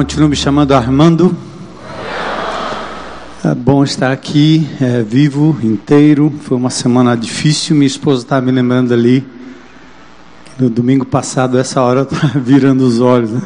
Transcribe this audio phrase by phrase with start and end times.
[0.00, 1.36] Continuo me chamando Armando.
[3.44, 6.32] É bom estar aqui, é, vivo, inteiro.
[6.40, 7.76] Foi uma semana difícil.
[7.76, 9.22] Minha esposa estava me lembrando ali.
[10.46, 13.30] Que no domingo passado, essa hora, estava virando os olhos.
[13.30, 13.42] Né?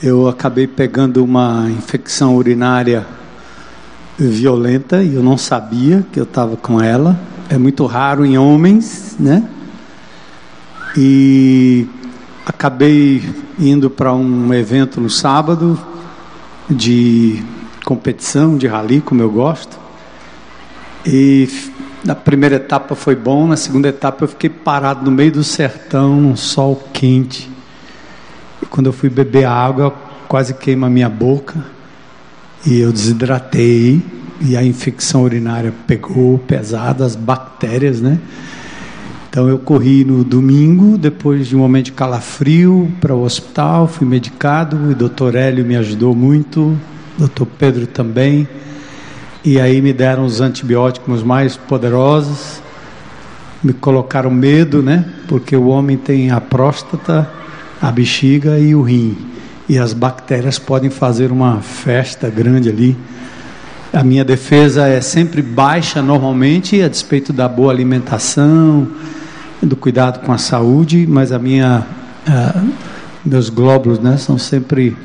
[0.00, 3.04] Eu acabei pegando uma infecção urinária
[4.16, 7.18] violenta e eu não sabia que eu estava com ela.
[7.50, 9.42] É muito raro em homens, né?
[10.96, 11.88] E
[12.48, 13.22] acabei
[13.58, 15.78] indo para um evento no sábado
[16.68, 17.42] de
[17.84, 19.78] competição de rally, como eu gosto.
[21.04, 21.48] E
[22.02, 26.18] na primeira etapa foi bom, na segunda etapa eu fiquei parado no meio do sertão,
[26.18, 27.50] um sol quente.
[28.62, 29.94] E quando eu fui beber água,
[30.26, 31.62] quase queima a minha boca.
[32.66, 34.02] E eu desidratei
[34.40, 38.18] e a infecção urinária pegou pesada, as bactérias, né?
[39.38, 44.04] Então eu corri no domingo, depois de um momento de calafrio, para o hospital, fui
[44.04, 46.76] medicado, o doutor Hélio me ajudou muito, o
[47.20, 48.48] doutor Pedro também.
[49.44, 52.60] E aí me deram os antibióticos mais poderosos,
[53.62, 55.04] me colocaram medo, né?
[55.28, 57.30] Porque o homem tem a próstata,
[57.80, 59.16] a bexiga e o rim.
[59.68, 62.96] E as bactérias podem fazer uma festa grande ali.
[63.92, 68.88] A minha defesa é sempre baixa normalmente, a despeito da boa alimentação,
[69.62, 71.86] do cuidado com a saúde, mas a minha,
[72.26, 72.68] uh,
[73.24, 74.96] meus glóbulos, né, são sempre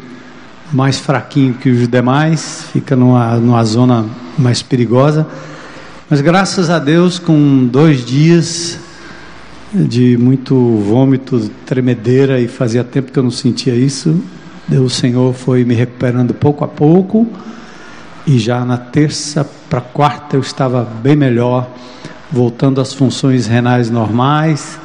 [0.72, 4.06] mais fraquinhos que os demais, fica numa, numa zona
[4.38, 5.28] mais perigosa.
[6.10, 8.80] Mas graças a Deus, com dois dias
[9.74, 14.22] de muito vômito, tremedeira e fazia tempo que eu não sentia isso,
[14.70, 17.28] o Senhor foi me recuperando pouco a pouco
[18.26, 21.70] e já na terça para quarta eu estava bem melhor
[22.34, 24.80] voltando às funções renais normais.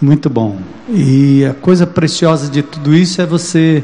[0.00, 0.58] Muito bom.
[0.88, 3.82] E a coisa preciosa de tudo isso é você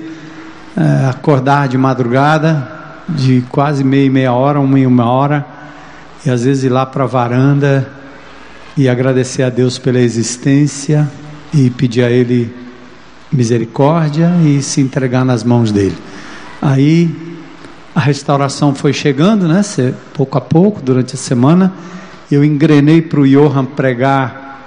[0.77, 2.71] é, acordar de madrugada,
[3.09, 5.45] de quase meia e meia hora, uma e uma hora,
[6.25, 7.91] e às vezes ir lá para a varanda
[8.77, 11.11] e agradecer a Deus pela existência
[11.53, 12.55] e pedir a Ele
[13.33, 15.99] misericórdia e se entregar nas mãos dele.
[16.61, 17.11] Aí
[17.95, 19.61] a restauração foi chegando, né?
[20.15, 21.73] Pouco a pouco, durante a semana
[22.35, 24.59] eu engrenei para o Johan pregar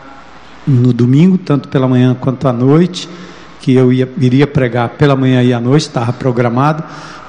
[0.67, 3.09] no domingo, tanto pela manhã quanto à noite,
[3.59, 6.83] que eu ia, iria pregar pela manhã e à noite, estava programado,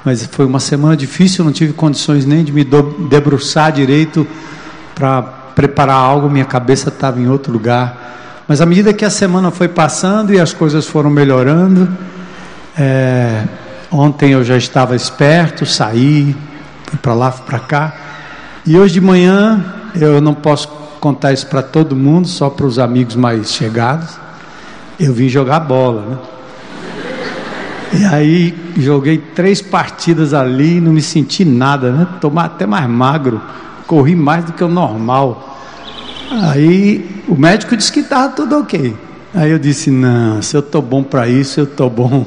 [0.05, 2.63] mas foi uma semana difícil, não tive condições nem de me
[3.09, 4.27] debruçar direito
[4.93, 5.23] para
[5.55, 8.43] preparar algo, minha cabeça estava em outro lugar.
[8.47, 11.89] Mas à medida que a semana foi passando e as coisas foram melhorando,
[12.77, 13.43] é,
[13.91, 16.35] ontem eu já estava esperto, saí,
[16.85, 17.95] fui para lá, fui para cá,
[18.67, 20.67] e hoje de manhã eu não posso
[20.99, 24.17] contar isso para todo mundo, só para os amigos mais chegados.
[24.99, 26.17] Eu vim jogar bola, né?
[27.93, 32.07] E aí joguei três partidas ali, não me senti nada, né?
[32.19, 33.41] Tomar até mais magro,
[33.85, 35.57] corri mais do que o normal.
[36.29, 38.95] Aí o médico disse que estava tudo ok.
[39.33, 42.25] Aí eu disse: não, se eu estou bom para isso, eu estou bom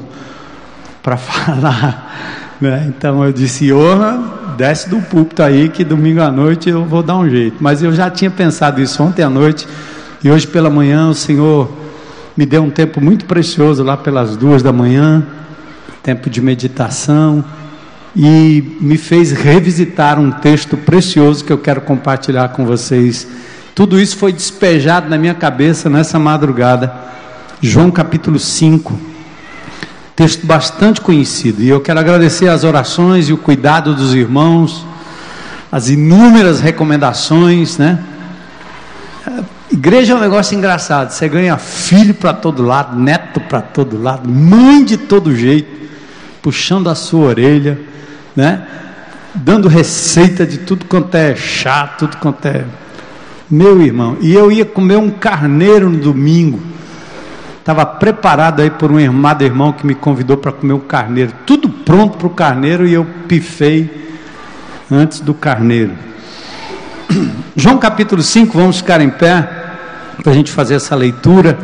[1.03, 2.55] para falar.
[2.59, 2.85] Né?
[2.87, 7.17] Então eu disse: Johan, desce do púlpito aí que domingo à noite eu vou dar
[7.17, 7.57] um jeito.
[7.59, 9.67] Mas eu já tinha pensado isso ontem à noite
[10.23, 11.67] e hoje pela manhã o Senhor
[12.37, 15.25] me deu um tempo muito precioso lá pelas duas da manhã,
[16.03, 17.43] tempo de meditação
[18.15, 23.27] e me fez revisitar um texto precioso que eu quero compartilhar com vocês.
[23.73, 26.93] Tudo isso foi despejado na minha cabeça nessa madrugada.
[27.59, 29.10] João capítulo 5
[30.21, 31.63] texto bastante conhecido.
[31.63, 34.85] E eu quero agradecer as orações e o cuidado dos irmãos,
[35.71, 37.97] as inúmeras recomendações, né?
[39.71, 41.09] Igreja é um negócio engraçado.
[41.09, 45.89] Você ganha filho para todo lado, neto para todo lado, mãe de todo jeito,
[46.39, 47.79] puxando a sua orelha,
[48.35, 48.61] né?
[49.33, 52.63] Dando receita de tudo quanto é chato, tudo quanto é.
[53.49, 56.59] Meu irmão, e eu ia comer um carneiro no domingo.
[57.61, 61.31] Estava preparado aí por um amado irmão que me convidou para comer o um carneiro.
[61.45, 64.17] Tudo pronto para o carneiro e eu pifei
[64.91, 65.93] antes do carneiro.
[67.55, 69.47] João capítulo 5, vamos ficar em pé
[70.23, 71.55] para a gente fazer essa leitura.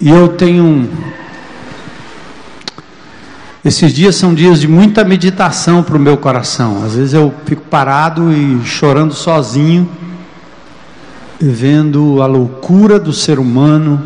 [0.00, 0.90] E eu tenho
[3.68, 6.82] esses dias são dias de muita meditação para o meu coração.
[6.84, 9.86] Às vezes eu fico parado e chorando sozinho,
[11.38, 14.02] vendo a loucura do ser humano,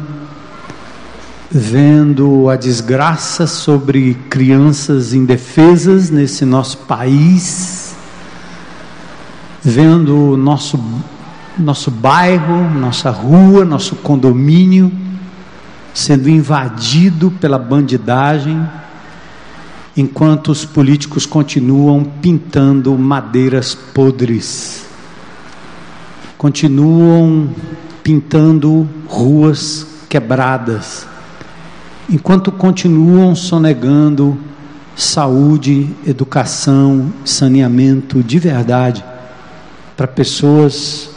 [1.49, 7.95] vendo a desgraça sobre crianças indefesas nesse nosso país,
[9.63, 10.79] vendo o nosso
[11.57, 14.91] nosso bairro, nossa rua, nosso condomínio
[15.95, 18.67] sendo invadido pela bandidagem,
[19.97, 24.87] enquanto os políticos continuam pintando madeiras podres,
[26.39, 27.51] continuam
[28.03, 31.07] pintando ruas quebradas,
[32.09, 34.39] enquanto continuam sonegando
[34.97, 39.05] saúde, educação, saneamento de verdade
[39.97, 41.11] para pessoas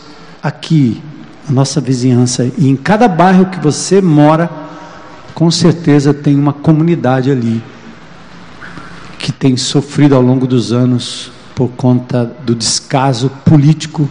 [0.43, 1.01] aqui,
[1.47, 2.49] na nossa vizinhança.
[2.57, 4.49] E em cada bairro que você mora,
[5.33, 7.61] com certeza tem uma comunidade ali
[9.25, 14.07] que tem sofrido ao longo dos anos por conta do descaso político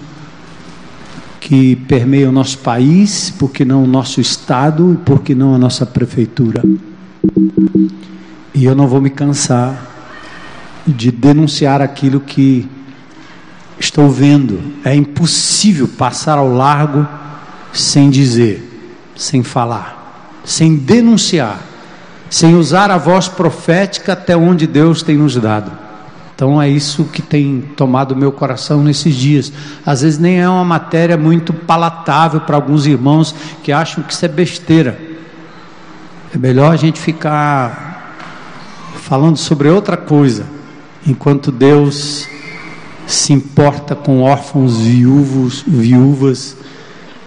[1.39, 5.87] que permeia o nosso país, porque não o nosso estado e porque não a nossa
[5.87, 6.65] prefeitura.
[8.53, 9.87] E eu não vou me cansar
[10.85, 12.69] de denunciar aquilo que
[13.79, 14.59] estou vendo.
[14.85, 17.07] É impossível passar ao largo
[17.73, 21.65] sem dizer, sem falar, sem denunciar,
[22.35, 25.71] sem usar a voz profética até onde Deus tem nos dado.
[26.35, 29.53] Então é isso que tem tomado meu coração nesses dias.
[29.87, 33.33] Às vezes nem é uma matéria muito palatável para alguns irmãos
[33.63, 35.01] que acham que isso é besteira.
[36.35, 38.17] É melhor a gente ficar
[38.97, 40.45] falando sobre outra coisa,
[41.07, 42.27] enquanto Deus
[43.07, 46.57] se importa com órfãos, viúvos, viúvas,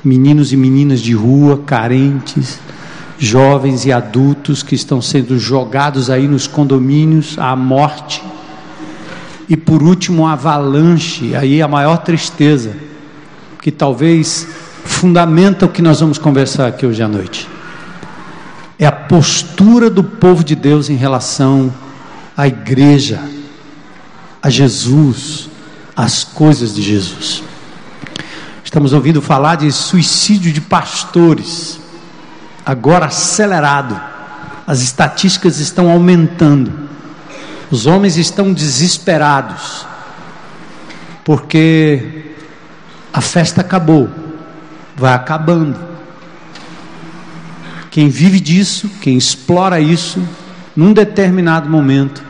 [0.03, 2.60] meninos e meninas de rua, carentes,
[3.19, 8.24] jovens e adultos que estão sendo jogados aí nos condomínios à morte.
[9.50, 12.75] E por último, a avalanche, aí a maior tristeza,
[13.62, 14.48] que talvez
[14.84, 17.48] fundamenta o que nós vamos conversar aqui hoje à noite.
[18.78, 21.74] É a postura do povo de Deus em relação
[22.36, 23.20] à igreja,
[24.42, 25.50] a Jesus,
[25.96, 27.44] às coisas de Jesus.
[28.63, 31.80] Estamos ouvindo falar de suicídio de pastores,
[32.68, 33.98] agora acelerado.
[34.68, 36.74] As estatísticas estão aumentando.
[37.72, 39.86] Os homens estão desesperados,
[41.24, 42.34] porque
[43.14, 44.10] a festa acabou,
[44.96, 45.78] vai acabando.
[47.90, 50.22] Quem vive disso, quem explora isso,
[50.75, 52.22] num determinado momento,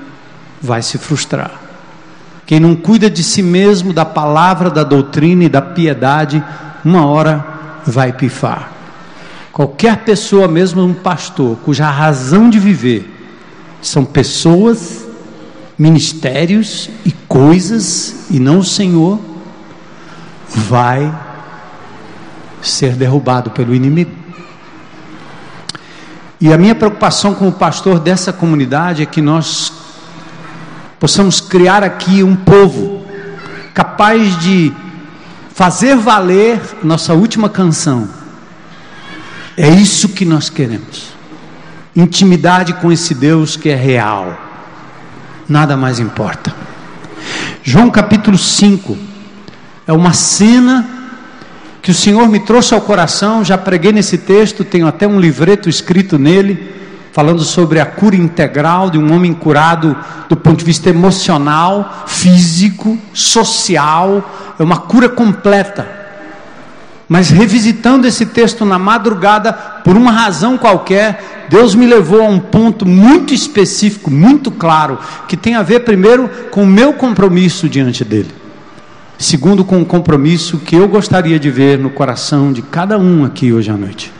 [0.62, 1.52] vai se frustrar.
[2.46, 6.44] Quem não cuida de si mesmo, da palavra, da doutrina e da piedade,
[6.84, 7.46] uma hora
[7.86, 8.77] vai pifar.
[9.58, 13.12] Qualquer pessoa, mesmo um pastor, cuja razão de viver
[13.82, 15.08] são pessoas,
[15.76, 19.20] ministérios e coisas, e não o Senhor,
[20.48, 21.12] vai
[22.62, 24.12] ser derrubado pelo inimigo.
[26.40, 29.74] E a minha preocupação como pastor dessa comunidade é que nós
[31.00, 33.04] possamos criar aqui um povo
[33.74, 34.72] capaz de
[35.56, 38.17] fazer valer nossa última canção.
[39.60, 41.14] É isso que nós queremos.
[41.96, 44.38] Intimidade com esse Deus que é real.
[45.50, 46.54] Nada mais importa.
[47.64, 48.96] João capítulo 5
[49.88, 50.88] é uma cena
[51.82, 55.68] que o Senhor me trouxe ao coração, já preguei nesse texto, tenho até um livreto
[55.68, 56.76] escrito nele,
[57.12, 59.98] falando sobre a cura integral de um homem curado
[60.30, 66.07] do ponto de vista emocional, físico, social, é uma cura completa.
[67.10, 72.40] Mas revisitando esse texto na madrugada, por uma razão qualquer, Deus me levou a um
[72.40, 78.04] ponto muito específico, muito claro, que tem a ver primeiro com o meu compromisso diante
[78.04, 78.32] dele.
[79.18, 83.54] Segundo, com o compromisso que eu gostaria de ver no coração de cada um aqui
[83.54, 84.12] hoje à noite,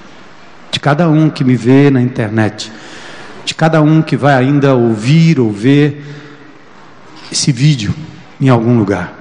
[0.72, 2.72] de cada um que me vê na internet,
[3.46, 6.04] de cada um que vai ainda ouvir ou ver
[7.32, 7.94] esse vídeo
[8.40, 9.14] em algum lugar.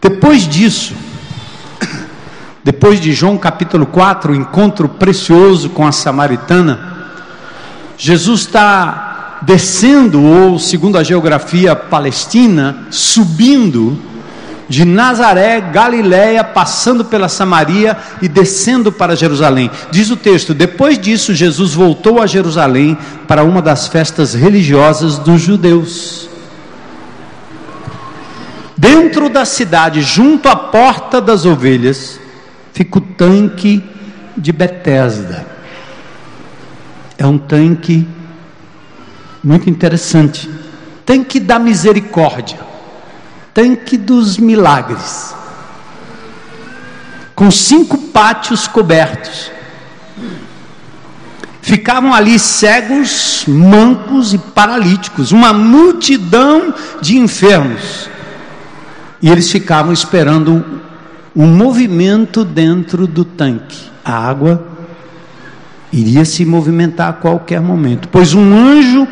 [0.00, 0.94] Depois disso,
[2.64, 6.92] depois de João capítulo 4, o encontro precioso com a samaritana,
[7.98, 13.98] Jesus está descendo, ou segundo a geografia palestina, subindo
[14.68, 19.70] de Nazaré, Galiléia, passando pela Samaria e descendo para Jerusalém.
[19.90, 25.42] Diz o texto: depois disso, Jesus voltou a Jerusalém para uma das festas religiosas dos
[25.42, 26.28] judeus.
[28.76, 32.21] Dentro da cidade, junto à porta das ovelhas,
[32.72, 33.82] fica o tanque
[34.36, 35.46] de Betesda.
[37.18, 38.06] É um tanque
[39.42, 40.50] muito interessante.
[41.04, 42.60] Tanque da misericórdia,
[43.52, 45.34] tanque dos milagres,
[47.34, 49.50] com cinco pátios cobertos.
[51.60, 58.08] Ficavam ali cegos, mancos e paralíticos, uma multidão de enfermos.
[59.20, 60.82] E eles ficavam esperando
[61.34, 63.90] um movimento dentro do tanque.
[64.04, 64.66] A água
[65.92, 69.06] iria se movimentar a qualquer momento, pois um anjo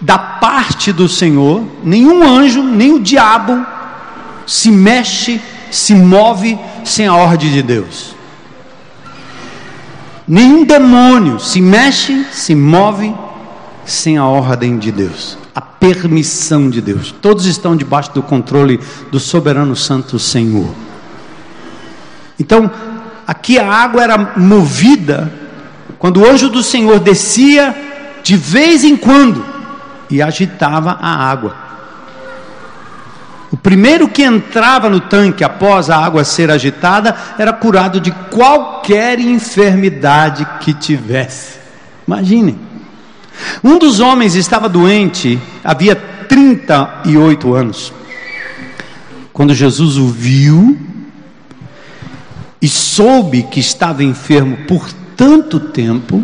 [0.00, 3.64] da parte do Senhor, nenhum anjo, nem o diabo
[4.46, 8.16] se mexe, se move sem a ordem de Deus.
[10.26, 13.14] Nenhum demônio se mexe, se move
[13.84, 17.14] sem a ordem de Deus, a permissão de Deus.
[17.20, 18.80] Todos estão debaixo do controle
[19.10, 20.68] do soberano santo Senhor.
[22.40, 22.70] Então,
[23.26, 25.30] aqui a água era movida
[25.98, 27.76] quando o anjo do Senhor descia
[28.22, 29.44] de vez em quando
[30.08, 31.54] e agitava a água.
[33.52, 39.20] O primeiro que entrava no tanque após a água ser agitada era curado de qualquer
[39.20, 41.58] enfermidade que tivesse.
[42.06, 42.58] Imaginem.
[43.62, 47.92] Um dos homens estava doente, havia 38 anos.
[49.32, 50.78] Quando Jesus o viu
[52.60, 56.22] e soube que estava enfermo por tanto tempo,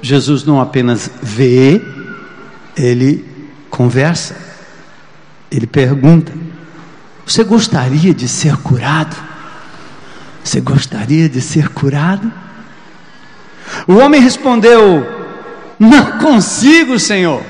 [0.00, 1.82] Jesus não apenas vê,
[2.76, 3.24] ele
[3.70, 4.36] conversa,
[5.50, 6.32] ele pergunta:
[7.24, 9.16] Você gostaria de ser curado?
[10.44, 12.32] Você gostaria de ser curado?
[13.88, 15.04] O homem respondeu:
[15.78, 17.42] Não consigo, Senhor,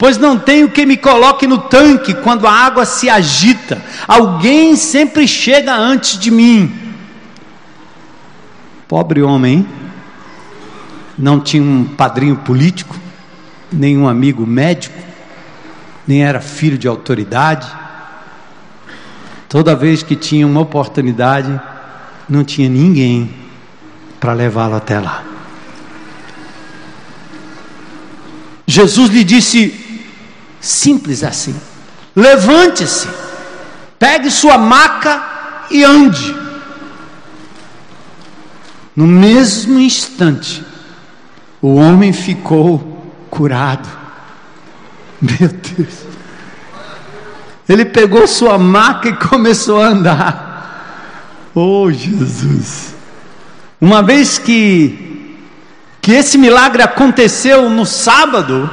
[0.00, 3.84] pois não tenho que me coloque no tanque quando a água se agita.
[4.08, 6.74] Alguém sempre chega antes de mim.
[8.88, 9.68] Pobre homem,
[11.18, 12.96] não tinha um padrinho político,
[13.70, 14.98] nem um amigo médico,
[16.08, 17.70] nem era filho de autoridade.
[19.50, 21.60] Toda vez que tinha uma oportunidade,
[22.26, 23.34] não tinha ninguém
[24.18, 25.24] para levá-lo até lá.
[28.66, 29.79] Jesus lhe disse,
[30.60, 31.54] simples assim:
[32.14, 33.08] levante-se,
[33.98, 35.22] pegue sua maca
[35.70, 36.36] e ande.
[38.94, 40.64] No mesmo instante,
[41.62, 43.88] o homem ficou curado.
[45.20, 46.10] Meu Deus.
[47.68, 51.50] Ele pegou sua maca e começou a andar.
[51.54, 52.94] Oh, Jesus.
[53.80, 55.08] Uma vez que
[56.00, 58.70] que esse milagre aconteceu no sábado,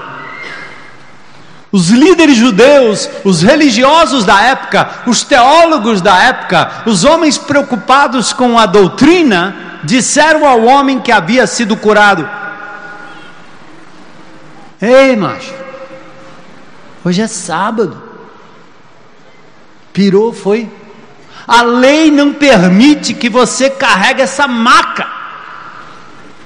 [1.72, 8.58] os líderes judeus, os religiosos da época, os teólogos da época, os homens preocupados com
[8.58, 12.28] a doutrina, disseram ao homem que havia sido curado:
[14.82, 15.54] Ei, macho,
[17.04, 18.04] hoje é sábado.
[19.92, 20.70] Pirou, foi.
[21.48, 25.08] A lei não permite que você carregue essa maca.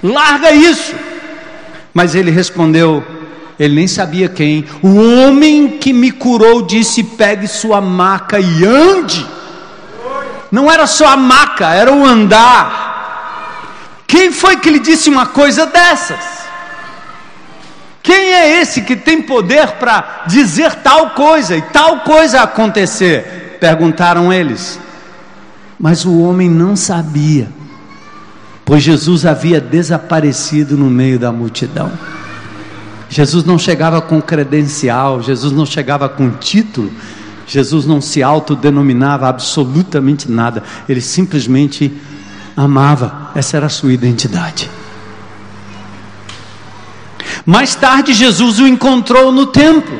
[0.02, 0.96] Larga isso.
[1.94, 3.21] Mas ele respondeu:
[3.62, 4.66] ele nem sabia quem.
[4.82, 9.24] O homem que me curou disse: pegue sua maca e ande.
[10.52, 14.02] Não era só a maca, era o andar.
[14.08, 16.18] Quem foi que lhe disse uma coisa dessas?
[18.02, 23.58] Quem é esse que tem poder para dizer tal coisa e tal coisa acontecer?
[23.60, 24.80] Perguntaram eles.
[25.80, 27.48] Mas o homem não sabia,
[28.66, 31.92] pois Jesus havia desaparecido no meio da multidão.
[33.12, 36.90] Jesus não chegava com credencial, Jesus não chegava com título,
[37.46, 41.92] Jesus não se autodenominava absolutamente nada, ele simplesmente
[42.56, 44.72] amava, essa era a sua identidade.
[47.46, 50.00] Mais tarde, Jesus o encontrou no templo.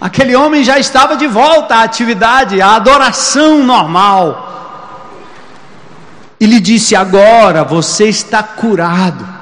[0.00, 4.52] Aquele homem já estava de volta à atividade, à adoração normal.
[6.38, 9.33] E lhe disse: Agora você está curado.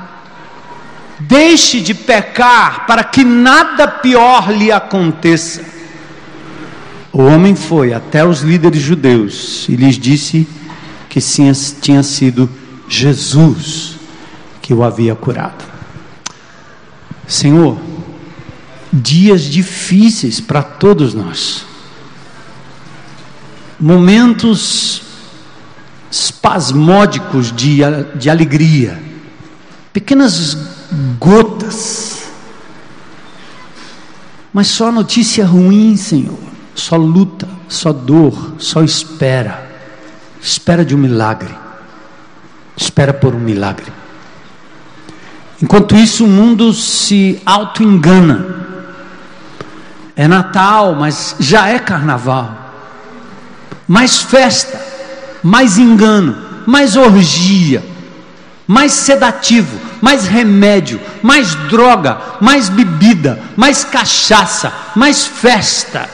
[1.29, 5.63] Deixe de pecar para que nada pior lhe aconteça.
[7.13, 10.49] O homem foi até os líderes judeus e lhes disse
[11.09, 12.51] que tinha sido
[12.89, 13.99] Jesus
[14.61, 15.65] que o havia curado.
[17.27, 17.79] Senhor,
[18.93, 21.65] dias difíceis para todos nós,
[23.79, 25.03] momentos
[26.11, 27.81] espasmódicos de,
[28.17, 29.03] de alegria,
[29.93, 30.82] pequenas
[31.19, 32.31] gotas,
[34.53, 36.39] mas só notícia ruim, Senhor,
[36.75, 39.71] só luta, só dor, só espera.
[40.41, 41.55] Espera de um milagre.
[42.77, 43.93] Espera por um milagre.
[45.63, 48.63] Enquanto isso, o mundo se auto-engana.
[50.17, 52.59] É Natal, mas já é carnaval.
[53.87, 54.81] Mais festa,
[55.43, 57.83] mais engano, mais orgia,
[58.67, 66.09] mais sedativo, mais remédio, mais droga, mais bebida, mais cachaça, mais festa.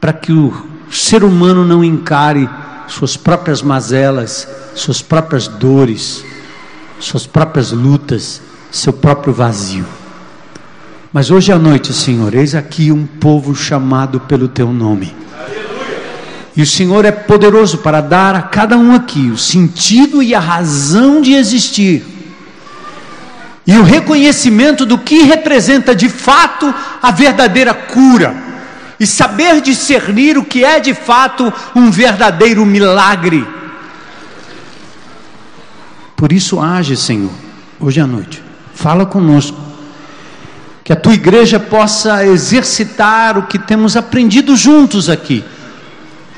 [0.00, 0.52] Para que o
[0.90, 2.48] ser humano não encare
[2.86, 6.24] suas próprias mazelas, suas próprias dores,
[7.00, 9.86] suas próprias lutas, seu próprio vazio.
[11.12, 15.14] Mas hoje à noite, Senhor, eis aqui um povo chamado pelo teu nome.
[16.56, 20.40] E o Senhor é poderoso para dar a cada um aqui o sentido e a
[20.40, 22.04] razão de existir.
[23.66, 28.34] E o reconhecimento do que representa de fato a verdadeira cura.
[29.00, 33.44] E saber discernir o que é de fato um verdadeiro milagre.
[36.14, 37.32] Por isso, age, Senhor,
[37.80, 38.40] hoje à noite.
[38.74, 39.58] Fala conosco.
[40.84, 45.42] Que a tua igreja possa exercitar o que temos aprendido juntos aqui.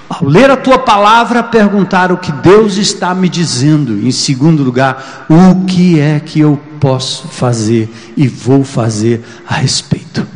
[0.09, 4.07] Ao ler a tua palavra, perguntar o que Deus está me dizendo.
[4.07, 10.27] Em segundo lugar, o que é que eu posso fazer e vou fazer a respeito.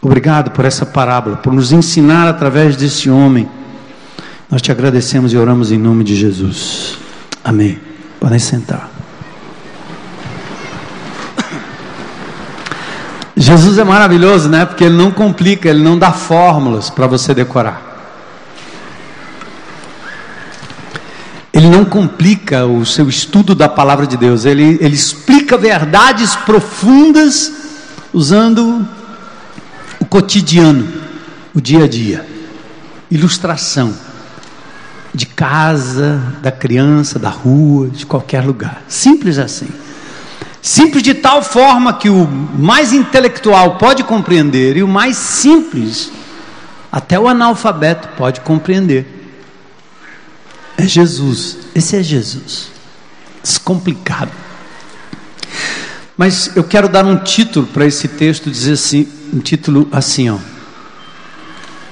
[0.00, 3.48] Obrigado por essa parábola, por nos ensinar através desse homem.
[4.48, 6.96] Nós te agradecemos e oramos em nome de Jesus.
[7.44, 7.78] Amém.
[8.18, 8.88] Podem sentar.
[13.36, 14.64] Jesus é maravilhoso, né?
[14.64, 17.89] Porque ele não complica, ele não dá fórmulas para você decorar.
[21.60, 27.52] Ele não complica o seu estudo da palavra de Deus, ele, ele explica verdades profundas
[28.14, 28.88] usando
[30.00, 30.88] o cotidiano,
[31.54, 32.26] o dia a dia,
[33.10, 33.94] ilustração
[35.12, 38.82] de casa, da criança, da rua, de qualquer lugar.
[38.88, 39.68] Simples assim.
[40.62, 46.10] Simples de tal forma que o mais intelectual pode compreender e o mais simples,
[46.90, 49.19] até o analfabeto pode compreender.
[50.80, 52.70] É Jesus, esse é Jesus.
[53.42, 54.32] Descomplicado.
[56.16, 60.38] Mas eu quero dar um título para esse texto, dizer assim, um título assim, ó.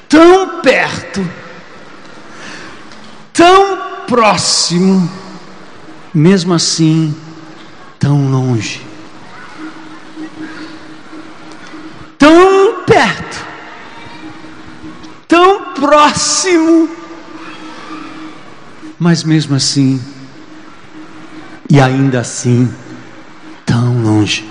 [0.08, 1.30] Tão perto,
[3.30, 5.10] tão próximo,
[6.14, 7.14] mesmo assim
[7.98, 8.80] tão longe,
[12.16, 13.46] tão perto,
[15.26, 16.88] tão próximo,
[18.98, 20.00] mas mesmo assim,
[21.70, 22.68] e ainda assim,
[23.64, 24.44] tão longe.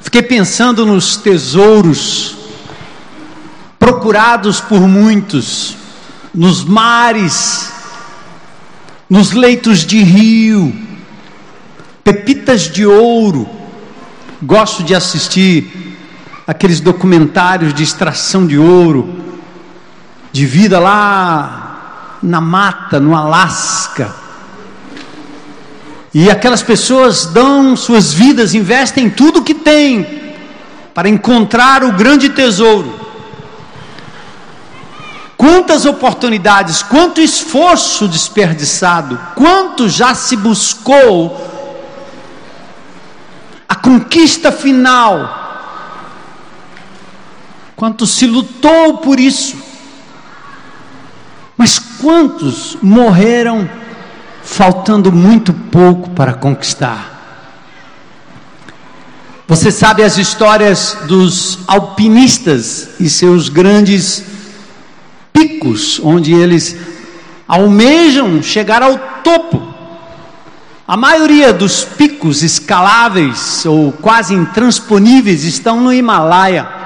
[0.00, 2.36] Fiquei pensando nos tesouros
[3.78, 5.76] procurados por muitos,
[6.34, 7.70] nos mares,
[9.10, 10.74] nos leitos de rio,
[12.02, 13.48] pepitas de ouro.
[14.42, 15.98] Gosto de assistir
[16.46, 19.22] aqueles documentários de extração de ouro,
[20.32, 21.65] de vida lá
[22.22, 24.14] na mata, no Alasca.
[26.12, 30.34] E aquelas pessoas dão suas vidas, investem tudo que têm
[30.94, 33.06] para encontrar o grande tesouro.
[35.36, 41.54] Quantas oportunidades, quanto esforço desperdiçado, quanto já se buscou
[43.68, 45.44] a conquista final.
[47.76, 49.65] Quanto se lutou por isso.
[51.56, 53.68] Mas quantos morreram
[54.42, 57.14] faltando muito pouco para conquistar?
[59.48, 64.24] Você sabe as histórias dos alpinistas e seus grandes
[65.32, 66.76] picos, onde eles
[67.46, 69.74] almejam chegar ao topo.
[70.86, 76.85] A maioria dos picos escaláveis ou quase intransponíveis estão no Himalaia.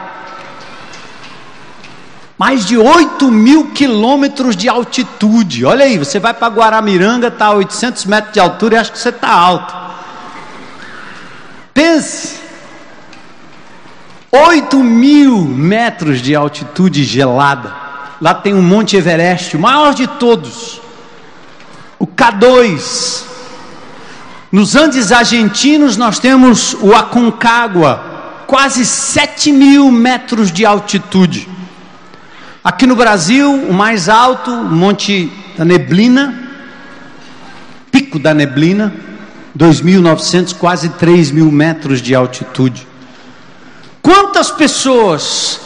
[2.41, 5.67] Mais de 8 mil quilômetros de altitude.
[5.67, 8.99] Olha aí, você vai para Guaramiranga, está a 800 metros de altura e acha que
[8.99, 9.75] você está alto.
[11.75, 12.41] Pense.
[14.33, 17.77] 8 mil metros de altitude gelada.
[18.19, 20.81] Lá tem o Monte Everest, o maior de todos.
[21.99, 23.23] O K2,
[24.51, 31.60] nos Andes argentinos nós temos o Aconcagua, quase 7 mil metros de altitude.
[32.63, 36.51] Aqui no Brasil, o mais alto, Monte da Neblina,
[37.91, 38.93] Pico da Neblina,
[39.57, 42.87] 2.900, quase 3 mil metros de altitude.
[44.03, 45.59] Quantas pessoas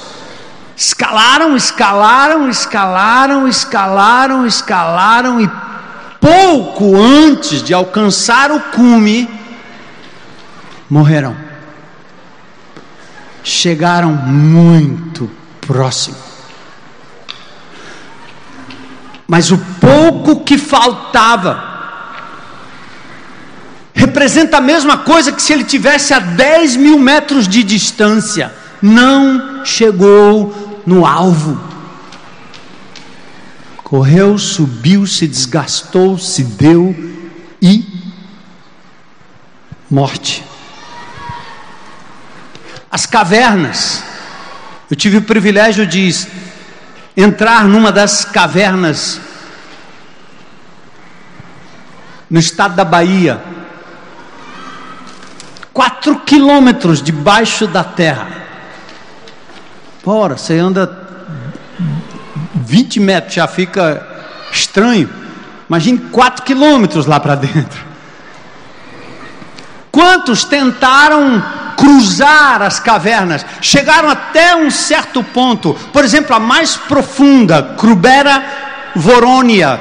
[0.76, 5.50] escalaram, escalaram, escalaram, escalaram, escalaram e
[6.20, 9.28] pouco antes de alcançar o cume,
[10.88, 11.36] morrerão.
[13.42, 15.28] Chegaram muito
[15.60, 16.23] próximo.
[19.26, 21.72] Mas o pouco que faltava
[23.94, 29.64] representa a mesma coisa que se ele tivesse a 10 mil metros de distância, não
[29.64, 31.58] chegou no alvo.
[33.82, 36.94] Correu, subiu, se desgastou, se deu
[37.62, 37.84] e
[39.90, 40.44] morte.
[42.90, 44.02] As cavernas.
[44.90, 46.08] Eu tive o privilégio de
[47.16, 49.20] entrar numa das cavernas
[52.28, 53.40] no estado da Bahia.
[55.72, 58.28] Quatro quilômetros debaixo da terra.
[60.04, 61.04] Ora, você anda
[62.54, 64.06] 20 metros, já fica
[64.52, 65.08] estranho.
[65.68, 67.84] Imagine 4 quilômetros lá para dentro.
[69.90, 71.42] Quantos tentaram
[71.76, 78.44] cruzar as cavernas, chegaram até um certo ponto, por exemplo, a mais profunda, Krubera
[78.94, 79.80] Vorônia,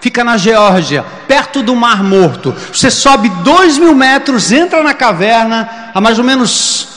[0.00, 2.54] fica na Geórgia, perto do Mar Morto.
[2.72, 6.88] Você sobe dois mil metros, entra na caverna, a mais ou menos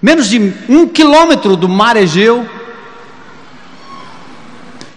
[0.00, 2.46] menos de um quilômetro do Mar Egeu,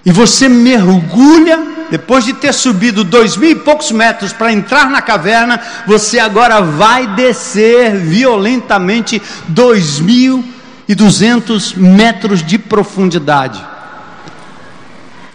[0.08, 1.60] e você mergulha,
[1.92, 6.62] depois de ter subido dois mil e poucos metros para entrar na caverna, você agora
[6.62, 10.46] vai descer violentamente dois mil
[10.88, 13.62] e duzentos metros de profundidade.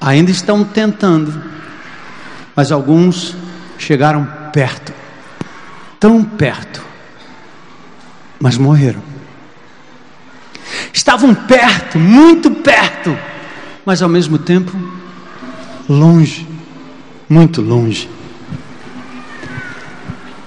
[0.01, 1.45] Ainda estão tentando,
[2.57, 3.37] mas alguns
[3.77, 4.95] chegaram perto,
[6.01, 6.83] tão perto,
[8.41, 9.03] mas morreram.
[10.95, 13.32] Estavam perto, muito perto
[13.85, 14.77] mas ao mesmo tempo
[15.88, 16.47] longe,
[17.29, 18.09] muito longe.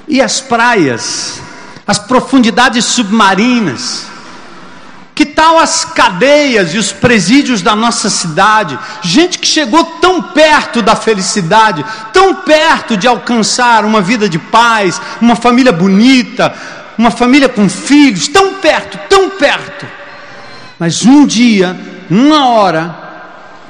[0.07, 1.41] E as praias,
[1.85, 4.07] as profundidades submarinas,
[5.13, 8.77] que tal as cadeias e os presídios da nossa cidade?
[9.01, 15.01] Gente que chegou tão perto da felicidade, tão perto de alcançar uma vida de paz,
[15.21, 16.53] uma família bonita,
[16.97, 19.87] uma família com filhos, tão perto, tão perto.
[20.77, 23.04] Mas um dia, uma hora,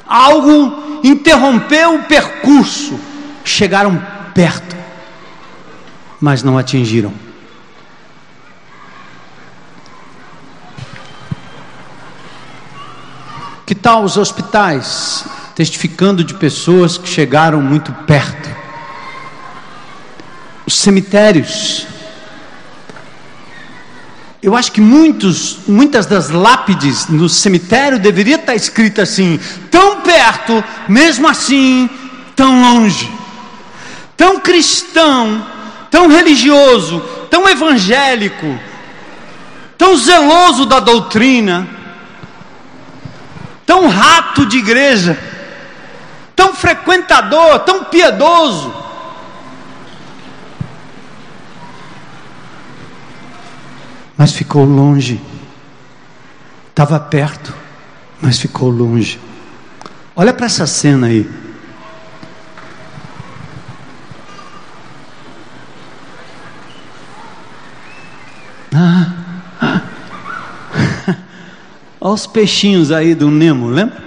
[0.07, 2.99] algo interrompeu o percurso,
[3.43, 4.01] chegaram
[4.33, 4.75] perto,
[6.19, 7.13] mas não atingiram.
[13.65, 18.49] Que tal os hospitais testificando de pessoas que chegaram muito perto?
[20.67, 21.87] Os cemitérios
[24.45, 29.39] eu acho que muitos, muitas das lápides no cemitério deveria estar escrita assim:
[29.71, 31.89] tão perto, mesmo assim,
[32.35, 33.11] tão longe.
[34.15, 35.43] Tão cristão,
[35.89, 38.59] tão religioso, tão evangélico,
[39.79, 41.67] tão zeloso da doutrina,
[43.65, 45.17] tão rato de igreja,
[46.35, 48.84] tão frequentador, tão piedoso
[54.17, 55.21] mas ficou longe.
[56.69, 57.53] Estava perto,
[58.21, 59.19] mas ficou longe.
[60.15, 61.29] Olha para essa cena aí.
[68.73, 69.11] Ah,
[69.61, 69.81] ah.
[72.01, 74.03] Olha os peixinhos aí do Nemo, lembra?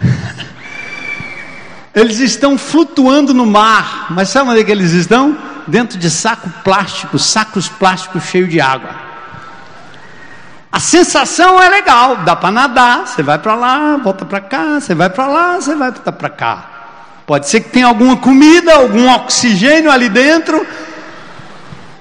[1.94, 5.53] Eles estão flutuando no mar, mas sabe onde é que eles estão?
[5.66, 8.90] Dentro de saco plástico, sacos plásticos cheios de água.
[10.70, 14.94] A sensação é legal, dá para nadar, você vai para lá, volta para cá, você
[14.94, 16.70] vai para lá, você vai para cá.
[17.26, 20.66] Pode ser que tenha alguma comida, algum oxigênio ali dentro.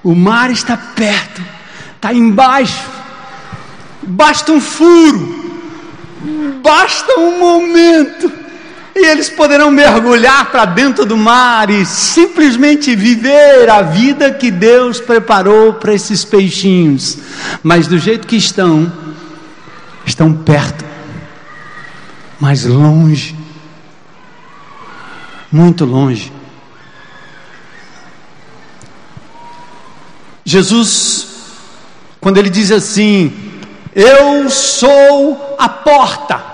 [0.04, 1.41] O mar está perto,
[1.95, 2.89] está embaixo.
[4.02, 5.62] Basta um furo,
[6.62, 8.43] basta um momento
[8.96, 15.00] e eles poderão mergulhar para dentro do mar e simplesmente viver a vida que Deus
[15.00, 17.18] preparou para esses peixinhos.
[17.64, 18.92] Mas do jeito que estão,
[20.06, 20.86] estão perto,
[22.40, 23.44] mas longe
[25.54, 26.34] muito longe.
[30.44, 31.28] Jesus,
[32.20, 33.32] quando ele diz assim:
[33.94, 36.53] Eu sou a porta.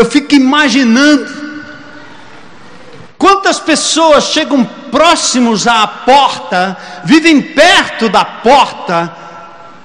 [0.00, 1.30] Eu fico imaginando
[3.18, 9.14] quantas pessoas chegam próximos à porta, vivem perto da porta,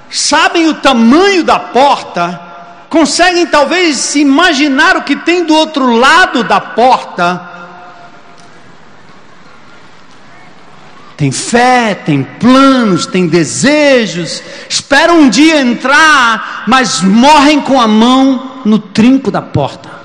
[0.09, 2.39] sabem o tamanho da porta,
[2.89, 7.49] conseguem talvez imaginar o que tem do outro lado da porta.
[11.17, 18.61] Tem fé, tem planos, tem desejos, esperam um dia entrar, mas morrem com a mão
[18.63, 20.04] no trinco da porta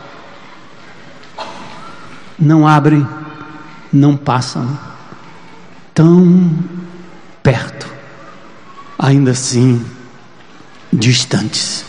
[2.41, 3.07] não abrem,
[3.93, 4.79] não passam,
[5.93, 6.51] tão
[7.43, 7.87] perto,
[8.99, 9.85] ainda assim
[10.93, 11.85] distantes.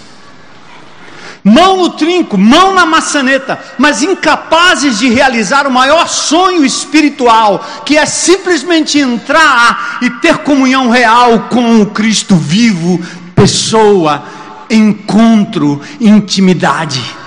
[1.44, 7.98] mão no trinco, mão na maçaneta, mas incapazes de realizar o maior sonho espiritual, que
[7.98, 13.00] é simplesmente entrar e ter comunhão real com o Cristo vivo,
[13.34, 14.24] pessoa,
[14.70, 17.20] encontro, intimidade.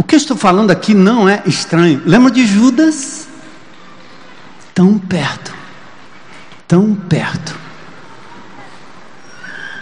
[0.00, 2.00] O que eu estou falando aqui não é estranho.
[2.06, 3.28] Lembra de Judas?
[4.74, 5.52] Tão perto,
[6.66, 7.60] tão perto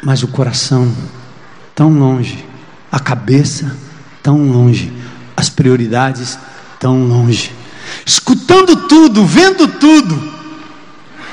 [0.03, 0.95] mas o coração
[1.75, 2.45] tão longe,
[2.91, 3.77] a cabeça
[4.23, 4.93] tão longe,
[5.37, 6.39] as prioridades
[6.79, 7.53] tão longe.
[8.05, 10.33] Escutando tudo, vendo tudo,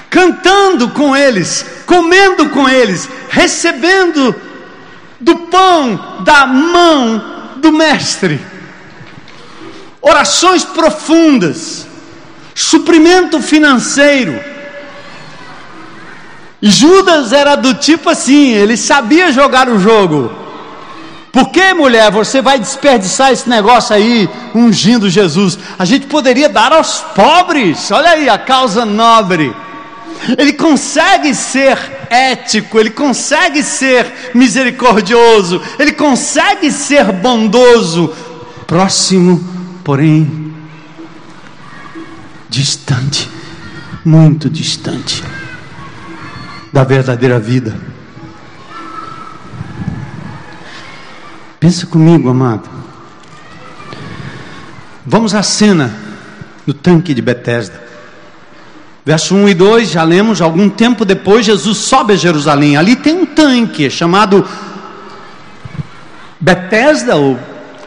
[0.10, 4.36] cantando com eles, comendo com eles, recebendo
[5.20, 8.40] do pão da mão do Mestre.
[10.08, 11.88] Orações profundas,
[12.54, 14.40] suprimento financeiro,
[16.62, 20.32] Judas era do tipo assim, ele sabia jogar o jogo.
[21.32, 25.58] Por que, mulher, você vai desperdiçar esse negócio aí, ungindo Jesus?
[25.78, 29.56] A gente poderia dar aos pobres, olha aí a causa nobre.
[30.38, 31.78] Ele consegue ser
[32.10, 38.14] ético, ele consegue ser misericordioso, ele consegue ser bondoso,
[38.66, 39.55] próximo,
[39.86, 40.52] porém
[42.50, 43.30] distante,
[44.04, 45.24] muito distante
[46.74, 47.78] da verdadeira vida.
[51.60, 52.68] Pensa comigo, amado.
[55.06, 55.96] Vamos à cena
[56.66, 57.86] no tanque de Betesda.
[59.06, 62.76] Verso 1 e 2, já lemos, algum tempo depois Jesus sobe a Jerusalém.
[62.76, 64.44] Ali tem um tanque chamado
[66.42, 67.38] Betesda, ou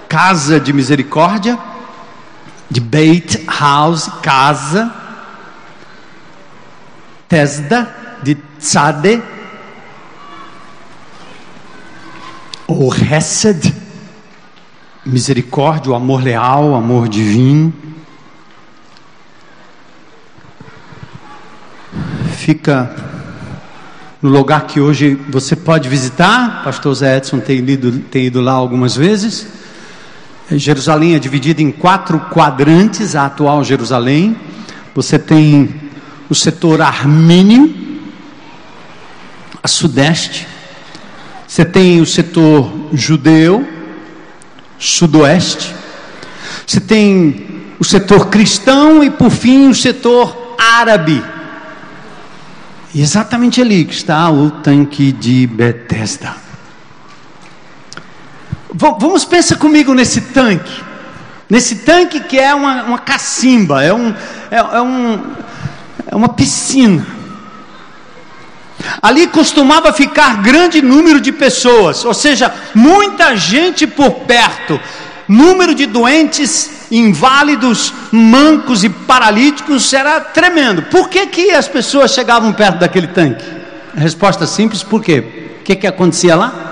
[0.09, 1.59] Casa de Misericórdia,
[2.71, 4.93] de Beit House, casa.
[7.29, 9.23] Tesda, de Tzade,
[12.67, 13.75] ou Hesed,
[15.05, 17.73] misericórdia, o amor leal, o amor divino.
[22.33, 22.95] Fica
[24.23, 26.63] no lugar que hoje você pode visitar.
[26.65, 29.47] Pastor Zé Edson tem ido, tem ido lá algumas vezes.
[30.57, 34.35] Jerusalém é dividida em quatro quadrantes, a atual Jerusalém.
[34.95, 35.75] Você tem
[36.31, 37.75] o setor armênio,
[39.63, 40.49] a sudeste.
[41.47, 43.67] Você tem o setor judeu,
[44.79, 45.75] sudoeste.
[46.67, 51.23] Você tem o setor cristão e, por fim, o setor árabe.
[52.95, 56.48] E exatamente ali que está o tanque de Bethesda.
[58.73, 60.83] Vamos pensar comigo nesse tanque.
[61.49, 64.15] Nesse tanque que é uma, uma cacimba, é, um,
[64.51, 65.35] é, é, um,
[66.07, 67.07] é uma piscina.
[69.01, 74.79] Ali costumava ficar grande número de pessoas, ou seja, muita gente por perto.
[75.27, 80.83] Número de doentes, inválidos, mancos e paralíticos era tremendo.
[80.83, 83.45] Por que, que as pessoas chegavam perto daquele tanque?
[83.95, 85.59] Resposta simples: por quê?
[85.61, 86.69] O que, que acontecia lá?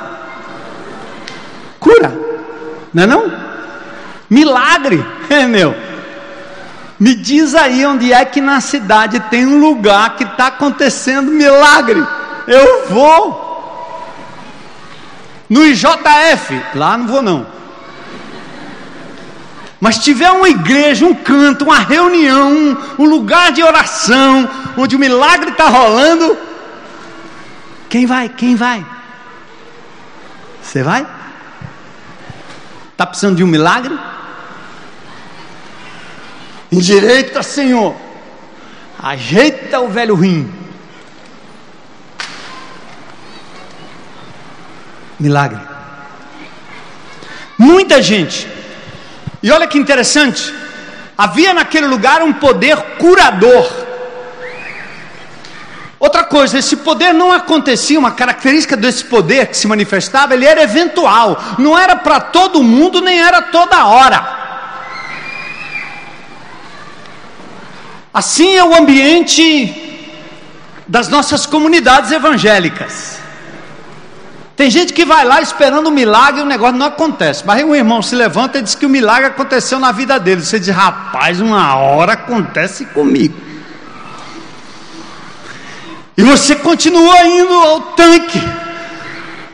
[1.87, 2.13] Cura,
[2.93, 3.33] não é não?
[4.29, 5.73] Milagre, é meu.
[6.99, 12.05] Me diz aí onde é que na cidade tem um lugar que está acontecendo milagre.
[12.49, 13.47] Eu vou.
[15.49, 17.47] No IJF, lá não vou não.
[19.79, 25.51] Mas tiver uma igreja, um canto, uma reunião, um, lugar de oração, onde o milagre
[25.51, 26.37] está rolando,
[27.89, 28.29] quem vai?
[28.29, 28.85] Quem vai?
[30.63, 31.07] Você vai?
[32.97, 33.95] Está precisando de um milagre?
[36.73, 37.95] Endireita, Senhor.
[38.99, 40.51] Ajeita o velho rim.
[45.21, 45.61] Milagre.
[47.59, 48.49] Muita gente.
[49.43, 50.55] E olha que interessante.
[51.19, 53.86] Havia naquele lugar um poder curador.
[55.99, 60.63] Outra coisa, esse poder não acontecia, uma característica desse poder que se manifestava, ele era
[60.63, 64.45] eventual, não era para todo mundo, nem era toda hora.
[68.13, 69.83] Assim é o ambiente
[70.87, 73.19] das nossas comunidades evangélicas.
[74.57, 77.45] Tem gente que vai lá esperando um milagre e o negócio não acontece.
[77.45, 80.43] Mas aí um irmão se levanta e diz que o milagre aconteceu na vida dele.
[80.43, 83.39] Você diz, rapaz, uma hora acontece comigo.
[86.17, 88.43] E você continua indo ao tanque.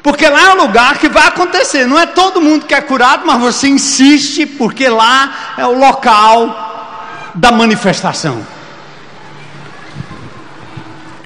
[0.02, 1.86] Porque lá é o lugar que vai acontecer.
[1.86, 7.32] Não é todo mundo que é curado, mas você insiste, porque lá é o local
[7.34, 8.44] da manifestação.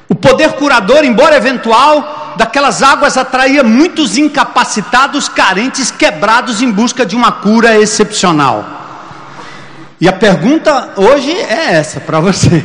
[0.08, 7.16] O poder curador, embora eventual, daquelas águas atraía muitos incapacitados, carentes, quebrados em busca de
[7.16, 8.64] uma cura excepcional.
[10.00, 12.64] E a pergunta hoje é essa para você: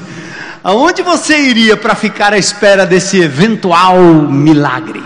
[0.63, 5.04] aonde você iria para ficar à espera desse eventual milagre?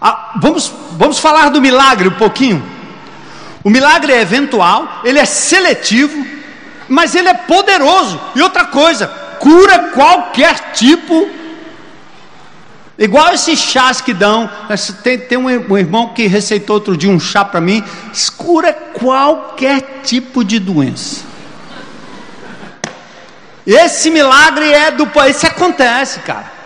[0.00, 2.62] Ah, vamos, vamos falar do milagre um pouquinho.
[3.62, 6.26] O milagre é eventual, ele é seletivo,
[6.88, 8.20] mas ele é poderoso.
[8.34, 9.06] E outra coisa,
[9.38, 11.28] cura qualquer tipo.
[12.98, 14.50] Igual esses chás que dão.
[15.04, 17.84] Tem, tem um, um irmão que receitou outro dia um chá para mim.
[18.36, 21.31] Cura qualquer tipo de doença.
[23.66, 25.08] Esse milagre é do.
[25.28, 26.62] Isso acontece, cara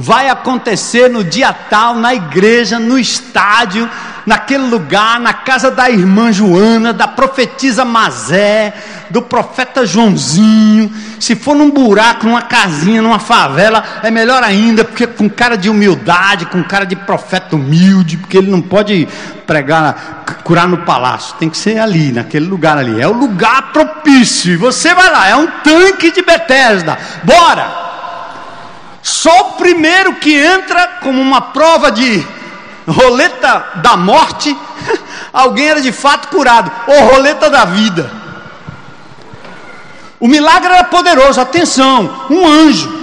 [0.00, 3.90] vai acontecer no dia tal, na igreja, no estádio,
[4.24, 8.72] naquele lugar, na casa da irmã Joana, da profetisa Mazé,
[9.10, 10.92] do profeta Joãozinho.
[11.18, 15.70] Se for num buraco, numa casinha, numa favela, é melhor ainda, porque com cara de
[15.70, 19.06] humildade, com cara de profeta humilde, porque ele não pode
[19.46, 23.00] pregar, curar no palácio, tem que ser ali, naquele lugar ali.
[23.00, 24.52] É o lugar propício.
[24.52, 26.98] E você vai lá, é um tanque de Betesda.
[27.22, 27.70] Bora!
[29.00, 32.26] Só o primeiro que entra como uma prova de
[32.84, 34.56] roleta da morte,
[35.32, 38.10] alguém era de fato curado, ou roleta da vida.
[40.18, 42.97] O milagre era poderoso, atenção, um anjo.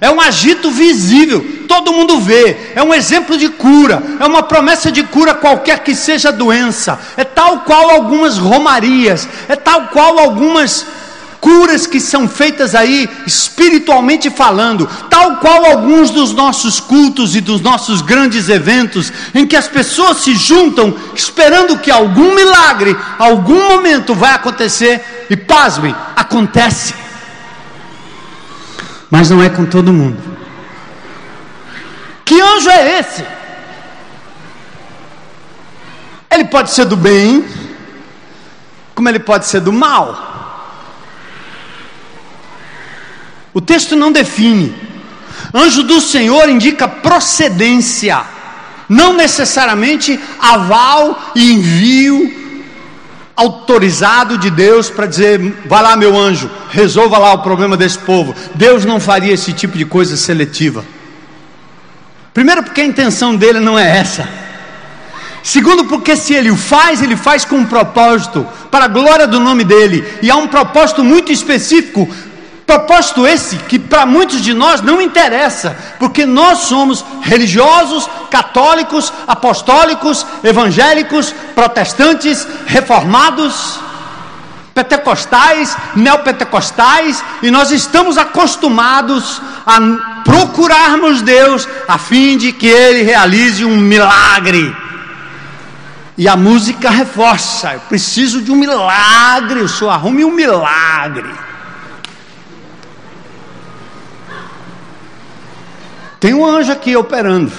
[0.00, 4.90] É um agito visível, todo mundo vê, é um exemplo de cura, é uma promessa
[4.90, 10.18] de cura qualquer que seja a doença, é tal qual algumas romarias, é tal qual
[10.18, 10.86] algumas
[11.38, 17.60] curas que são feitas aí espiritualmente falando, tal qual alguns dos nossos cultos e dos
[17.60, 24.14] nossos grandes eventos, em que as pessoas se juntam esperando que algum milagre, algum momento
[24.14, 27.09] vai acontecer, e pasmem, acontece.
[29.10, 30.22] Mas não é com todo mundo.
[32.24, 33.24] Que anjo é esse?
[36.30, 37.44] Ele pode ser do bem,
[38.94, 40.28] como ele pode ser do mal.
[43.52, 44.72] O texto não define.
[45.52, 48.22] Anjo do Senhor indica procedência,
[48.88, 52.40] não necessariamente aval e envio
[53.40, 58.34] autorizado de Deus para dizer: vai lá, meu anjo, resolva lá o problema desse povo.
[58.54, 60.84] Deus não faria esse tipo de coisa seletiva.
[62.34, 64.28] Primeiro, porque a intenção dele não é essa.
[65.42, 69.40] Segundo, porque se ele o faz, ele faz com um propósito, para a glória do
[69.40, 72.06] nome dele, e há um propósito muito específico
[72.66, 80.24] Propósito esse que para muitos de nós não interessa, porque nós somos religiosos, católicos, apostólicos,
[80.44, 83.80] evangélicos, protestantes, reformados,
[84.74, 89.80] pentecostais, neopentecostais, e nós estamos acostumados a
[90.24, 94.74] procurarmos Deus a fim de que Ele realize um milagre.
[96.16, 101.49] E a música reforça: eu preciso de um milagre, o Senhor arrume um milagre.
[106.20, 107.50] Tem um anjo aqui operando.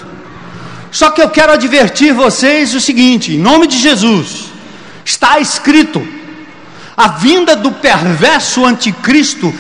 [0.92, 4.52] Só que eu quero advertir vocês o seguinte: em nome de Jesus,
[5.04, 6.06] está escrito:
[6.96, 9.52] a vinda do perverso anticristo,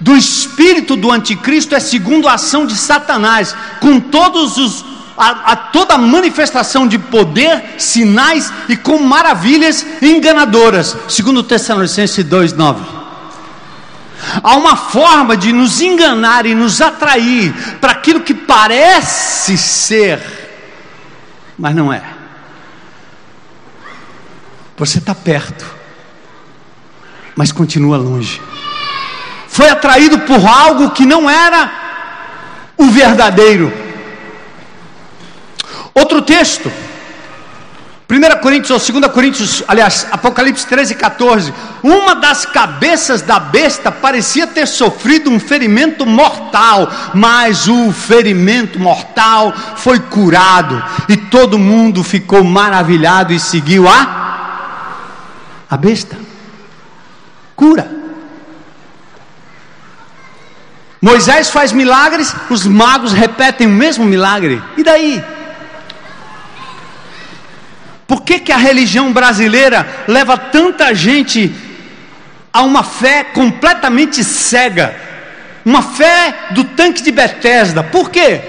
[0.00, 4.84] do espírito do anticristo, é segundo a ação de Satanás, com todos os
[5.18, 12.97] a, a, toda manifestação de poder, sinais e com maravilhas enganadoras, segundo Tessalonicenses 2:9.
[14.42, 20.20] Há uma forma de nos enganar e nos atrair para aquilo que parece ser,
[21.58, 22.02] mas não é.
[24.76, 25.64] Você está perto,
[27.34, 28.40] mas continua longe.
[29.48, 31.70] Foi atraído por algo que não era
[32.76, 33.72] o verdadeiro.
[35.94, 36.70] Outro texto,
[38.10, 41.52] 1 Coríntios ou 2 Coríntios, aliás, Apocalipse 13 e 14.
[41.82, 49.52] Uma das cabeças da besta parecia ter sofrido um ferimento mortal, mas o ferimento mortal
[49.76, 54.28] foi curado e todo mundo ficou maravilhado e seguiu a
[55.70, 56.16] a besta.
[57.54, 57.90] Cura.
[60.98, 64.62] Moisés faz milagres, os magos repetem o mesmo milagre.
[64.78, 65.22] E daí?
[68.08, 71.54] Por que, que a religião brasileira leva tanta gente
[72.52, 74.96] a uma fé completamente cega?
[75.64, 77.84] Uma fé do tanque de Bethesda.
[77.84, 78.40] Por quê?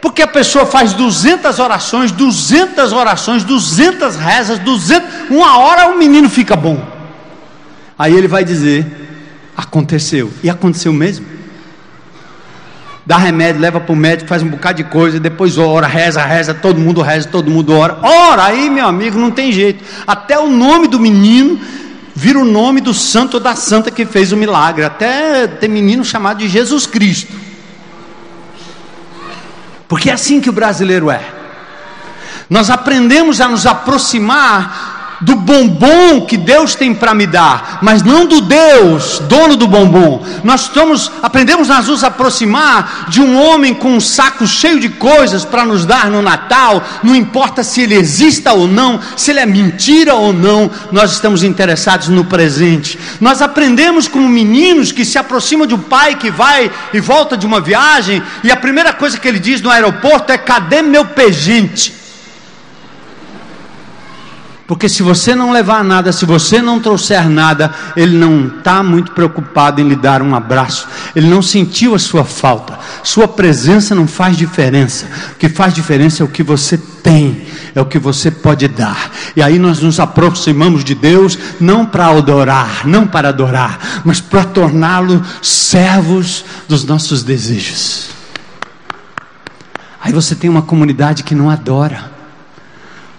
[0.00, 6.28] Porque a pessoa faz 200 orações, 200 orações, 200 rezas, 200, uma hora o menino
[6.28, 6.84] fica bom.
[7.96, 9.02] Aí ele vai dizer
[9.56, 10.32] Aconteceu.
[10.42, 11.26] E aconteceu mesmo.
[13.04, 16.54] Dá remédio, leva para o médico, faz um bocado de coisa, depois ora, reza, reza,
[16.54, 17.98] todo mundo reza, todo mundo ora.
[18.00, 19.84] Ora, aí, meu amigo, não tem jeito.
[20.06, 21.60] Até o nome do menino
[22.14, 24.84] vira o nome do santo ou da santa que fez o milagre.
[24.84, 27.32] Até tem menino chamado de Jesus Cristo.
[29.88, 31.22] Porque é assim que o brasileiro é.
[32.48, 34.91] Nós aprendemos a nos aproximar
[35.22, 40.24] do bombom que Deus tem para me dar, mas não do Deus, dono do bombom.
[40.42, 45.44] Nós estamos, aprendemos a nos aproximar de um homem com um saco cheio de coisas
[45.44, 49.46] para nos dar no Natal, não importa se ele exista ou não, se ele é
[49.46, 52.98] mentira ou não, nós estamos interessados no presente.
[53.20, 57.46] Nós aprendemos como meninos que se aproximam de um pai que vai e volta de
[57.46, 62.01] uma viagem, e a primeira coisa que ele diz no aeroporto é: cadê meu pejente?
[64.72, 69.12] Porque se você não levar nada, se você não trouxer nada, ele não está muito
[69.12, 70.88] preocupado em lhe dar um abraço.
[71.14, 72.78] Ele não sentiu a sua falta.
[73.02, 75.04] Sua presença não faz diferença.
[75.32, 77.42] O que faz diferença é o que você tem,
[77.74, 79.10] é o que você pode dar.
[79.36, 84.42] E aí nós nos aproximamos de Deus não para adorar, não para adorar, mas para
[84.42, 88.08] torná-lo servos dos nossos desejos.
[90.00, 92.21] Aí você tem uma comunidade que não adora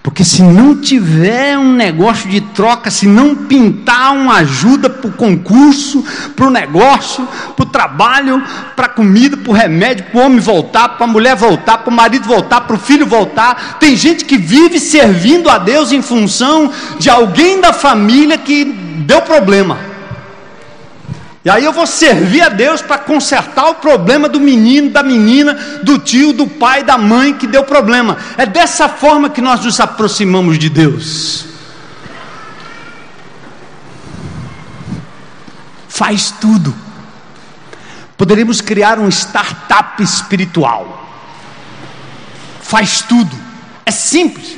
[0.04, 5.14] porque se não tiver um negócio de troca, se não pintar uma ajuda para o
[5.14, 6.04] concurso,
[6.36, 7.26] para o negócio,
[7.56, 8.44] para o trabalho,
[8.76, 11.90] para a comida, para o remédio, para o homem voltar, para a mulher voltar, para
[11.90, 16.02] o marido voltar, para o filho voltar, tem gente que vive servindo a Deus em
[16.02, 19.93] função de alguém da família que deu problema.
[21.46, 25.54] E aí eu vou servir a Deus para consertar o problema do menino, da menina,
[25.84, 28.18] do tio, do pai, da mãe que deu problema.
[28.38, 31.46] É dessa forma que nós nos aproximamos de Deus.
[35.90, 36.74] Faz tudo.
[38.18, 41.06] Poderíamos criar um startup espiritual.
[42.62, 43.36] Faz tudo.
[43.86, 44.58] É simples.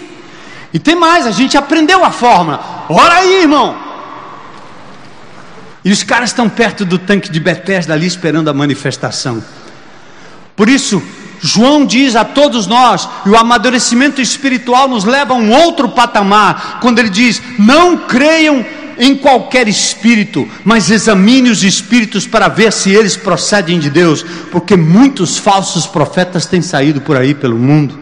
[0.72, 2.86] E tem mais, a gente aprendeu a fórmula.
[2.90, 3.76] Ora aí, irmão.
[5.86, 9.44] E os caras estão perto do tanque de Bethesda ali esperando a manifestação.
[10.56, 11.00] Por isso,
[11.40, 16.80] João diz a todos nós, e o amadurecimento espiritual nos leva a um outro patamar,
[16.82, 18.66] quando ele diz: Não creiam
[18.98, 24.76] em qualquer espírito, mas examine os espíritos para ver se eles procedem de Deus, porque
[24.76, 28.00] muitos falsos profetas têm saído por aí pelo mundo.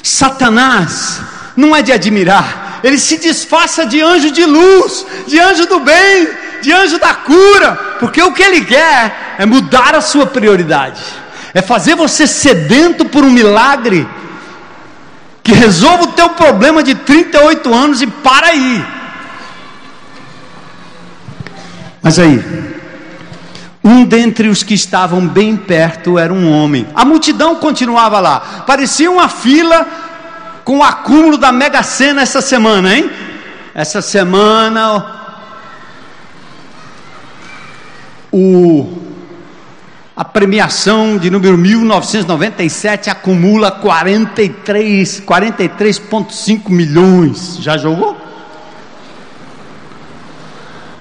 [0.00, 1.20] Satanás
[1.56, 6.28] não é de admirar, ele se disfarça de anjo de luz, de anjo do bem,
[6.62, 11.02] de anjo da cura, porque o que ele quer é mudar a sua prioridade,
[11.52, 14.08] é fazer você sedento por um milagre
[15.42, 18.84] que resolva o teu problema de 38 anos e para aí.
[22.00, 22.42] Mas aí,
[23.82, 26.86] um dentre os que estavam bem perto era um homem.
[26.94, 28.64] A multidão continuava lá.
[28.66, 29.86] Parecia uma fila
[30.64, 33.10] com o acúmulo da Mega Sena essa semana, hein?
[33.74, 35.21] Essa semana
[38.32, 38.98] o,
[40.16, 47.58] a premiação de número 1997 acumula 43, 43,5 milhões.
[47.60, 48.16] Já jogou?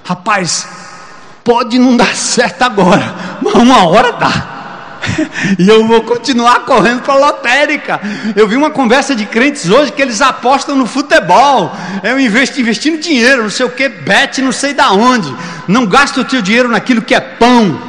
[0.03, 0.67] Rapaz,
[1.43, 4.60] pode não dar certo agora, mas uma hora dá.
[5.57, 7.99] e eu vou continuar correndo para a lotérica.
[8.35, 11.75] Eu vi uma conversa de crentes hoje que eles apostam no futebol.
[12.03, 15.33] Eu investo investindo dinheiro, não sei o que, bet, não sei da onde.
[15.67, 17.79] Não gasta o teu dinheiro naquilo que é pão.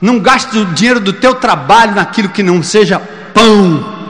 [0.00, 3.00] Não gaste o dinheiro do teu trabalho naquilo que não seja
[3.32, 4.01] pão.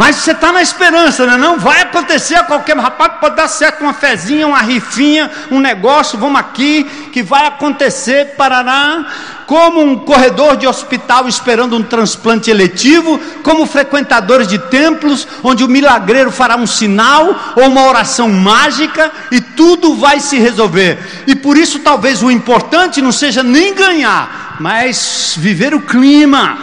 [0.00, 1.36] Mas você está na esperança, né?
[1.36, 6.18] não vai acontecer a qualquer rapaz, pode dar certo uma fezinha, uma rifinha, um negócio,
[6.18, 9.04] vamos aqui, que vai acontecer, parará,
[9.46, 15.68] como um corredor de hospital esperando um transplante eletivo, como frequentadores de templos, onde o
[15.68, 20.98] milagreiro fará um sinal ou uma oração mágica e tudo vai se resolver.
[21.26, 26.56] E por isso talvez o importante não seja nem ganhar, mas viver o clima.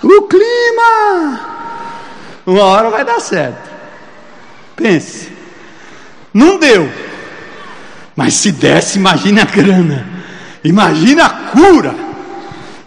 [0.00, 1.53] O clima
[2.46, 3.70] uma hora vai dar certo.
[4.76, 5.32] Pense.
[6.32, 6.90] Não deu.
[8.16, 10.06] Mas se desse, imagine a grana.
[10.62, 11.94] Imagine a cura.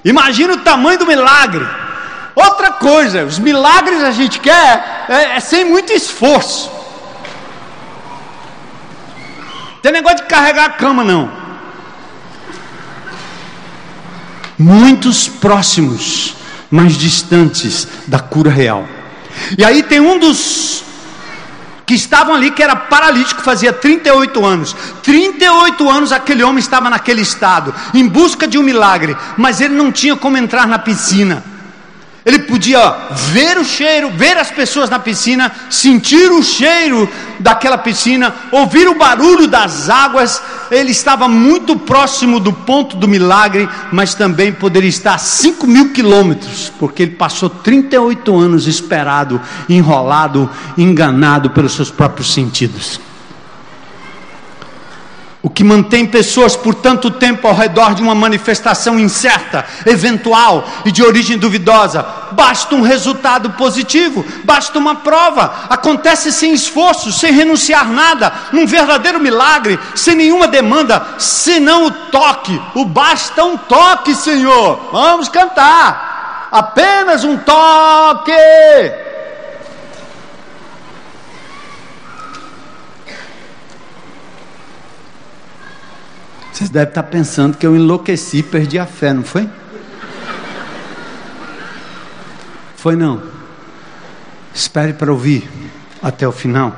[0.03, 1.65] Imagine o tamanho do milagre.
[2.35, 6.71] Outra coisa, os milagres a gente quer é, é sem muito esforço.
[9.81, 11.31] Tem negócio de carregar a cama, não.
[14.57, 16.35] Muitos próximos,
[16.69, 18.87] mas distantes da cura real.
[19.57, 20.83] E aí tem um dos
[21.85, 24.75] que estavam ali, que era paralítico, fazia 38 anos.
[25.03, 29.89] 38 anos aquele homem estava naquele estado, em busca de um milagre, mas ele não
[29.89, 31.43] tinha como entrar na piscina.
[32.27, 32.93] Ele podia
[33.31, 37.09] ver o cheiro, ver as pessoas na piscina, sentir o cheiro
[37.39, 40.43] daquela piscina, ouvir o barulho das águas.
[40.69, 45.93] Ele estava muito próximo do ponto do milagre, mas também poderia estar a 5 mil
[45.93, 53.06] quilômetros, porque ele passou 38 anos esperado, enrolado, enganado pelos seus próprios sentidos.
[55.57, 61.01] Que mantém pessoas por tanto tempo ao redor de uma manifestação incerta, eventual e de
[61.03, 62.05] origem duvidosa?
[62.33, 65.51] Basta um resultado positivo, basta uma prova.
[65.67, 72.61] Acontece sem esforço, sem renunciar nada, num verdadeiro milagre, sem nenhuma demanda, senão o toque.
[72.75, 74.89] O basta um toque, Senhor.
[74.91, 76.49] Vamos cantar.
[76.51, 78.31] Apenas um toque.
[86.57, 89.47] Vocês devem estar pensando que eu enlouqueci, perdi a fé, não foi?
[92.75, 93.21] Foi não.
[94.55, 95.47] Espere para ouvir
[96.01, 96.75] até o final.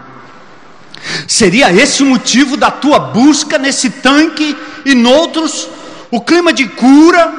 [1.25, 4.53] Seria esse o motivo da tua busca nesse tanque
[4.83, 5.69] e noutros?
[6.11, 7.31] O clima de cura,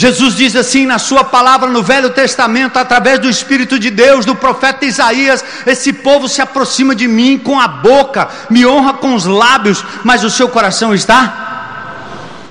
[0.00, 4.34] Jesus diz assim na sua palavra no Velho Testamento, através do Espírito de Deus, do
[4.34, 9.26] profeta Isaías: Esse povo se aproxima de mim com a boca, me honra com os
[9.26, 11.98] lábios, mas o seu coração está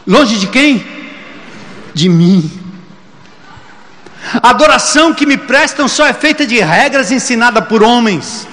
[0.05, 0.85] longe de quem?
[1.91, 2.51] De mim.
[4.43, 8.47] A adoração que me prestam só é feita de regras ensinadas por homens.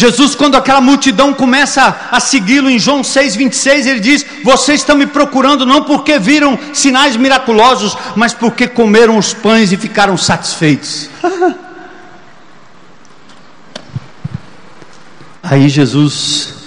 [0.00, 5.04] Jesus, quando aquela multidão começa a segui-lo em João 6,26, ele diz: Vocês estão me
[5.04, 11.10] procurando não porque viram sinais miraculosos, mas porque comeram os pães e ficaram satisfeitos.
[15.42, 16.59] Aí Jesus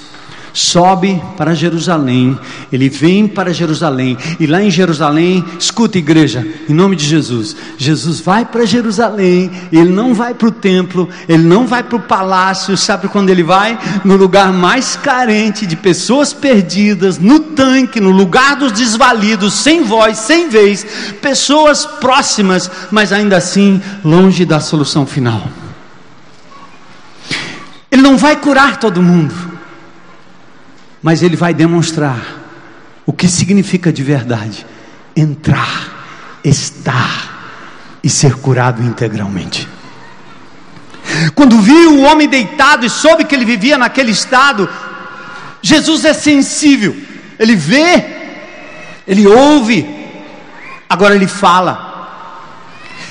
[0.53, 2.37] sobe para Jerusalém,
[2.71, 8.19] ele vem para Jerusalém, e lá em Jerusalém, escuta igreja, em nome de Jesus, Jesus
[8.19, 12.77] vai para Jerusalém, ele não vai para o templo, ele não vai para o palácio,
[12.77, 13.77] sabe quando ele vai?
[14.05, 20.19] No lugar mais carente de pessoas perdidas, no tanque, no lugar dos desvalidos, sem voz,
[20.19, 20.85] sem vez,
[21.19, 25.47] pessoas próximas, mas ainda assim longe da solução final.
[27.89, 29.52] Ele não vai curar todo mundo
[31.03, 32.17] mas ele vai demonstrar
[33.05, 34.65] o que significa de verdade
[35.15, 39.67] entrar, estar e ser curado integralmente.
[41.35, 44.67] Quando viu o homem deitado e soube que ele vivia naquele estado,
[45.61, 46.95] Jesus é sensível,
[47.37, 48.05] ele vê,
[49.05, 49.85] ele ouve,
[50.89, 51.91] agora ele fala.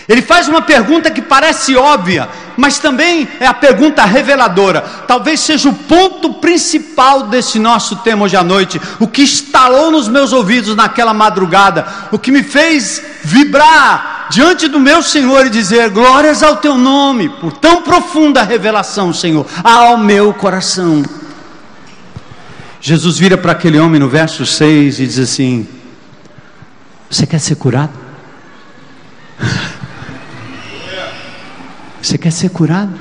[0.09, 4.80] Ele faz uma pergunta que parece óbvia, mas também é a pergunta reveladora.
[5.07, 8.80] Talvez seja o ponto principal desse nosso tema hoje à noite.
[9.00, 14.80] O que estalou nos meus ouvidos naquela madrugada, o que me fez vibrar diante do
[14.80, 20.32] meu Senhor e dizer: Glórias ao teu nome, por tão profunda revelação, Senhor, ao meu
[20.34, 21.03] coração.
[22.80, 25.68] Jesus vira para aquele homem no verso 6 e diz assim:
[27.09, 27.92] Você quer ser curado?
[32.03, 32.92] Você quer ser curado?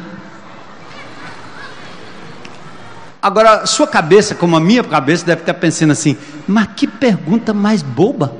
[3.19, 6.15] Agora, sua cabeça, como a minha cabeça, deve estar pensando assim:
[6.47, 8.31] mas que pergunta mais boba.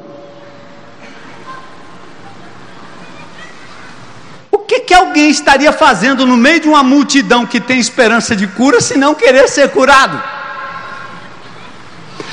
[4.52, 8.46] O que, que alguém estaria fazendo no meio de uma multidão que tem esperança de
[8.46, 10.22] cura, se não querer ser curado?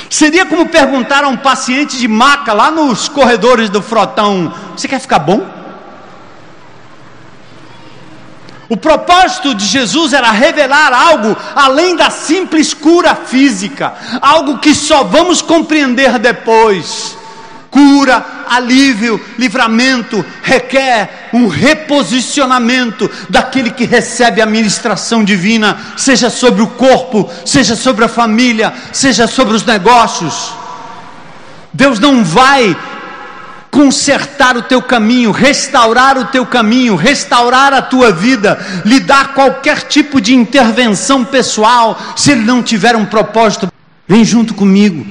[0.07, 4.99] Seria como perguntar a um paciente de maca lá nos corredores do frotão: Você quer
[4.99, 5.58] ficar bom?
[8.69, 15.03] O propósito de Jesus era revelar algo além da simples cura física, algo que só
[15.03, 17.17] vamos compreender depois.
[17.71, 26.67] Cura, alívio, livramento requer um reposicionamento daquele que recebe a ministração divina, seja sobre o
[26.67, 30.53] corpo, seja sobre a família, seja sobre os negócios.
[31.73, 32.75] Deus não vai
[33.71, 39.83] consertar o teu caminho, restaurar o teu caminho, restaurar a tua vida, lhe dar qualquer
[39.83, 43.71] tipo de intervenção pessoal, se ele não tiver um propósito,
[44.07, 45.05] vem junto comigo.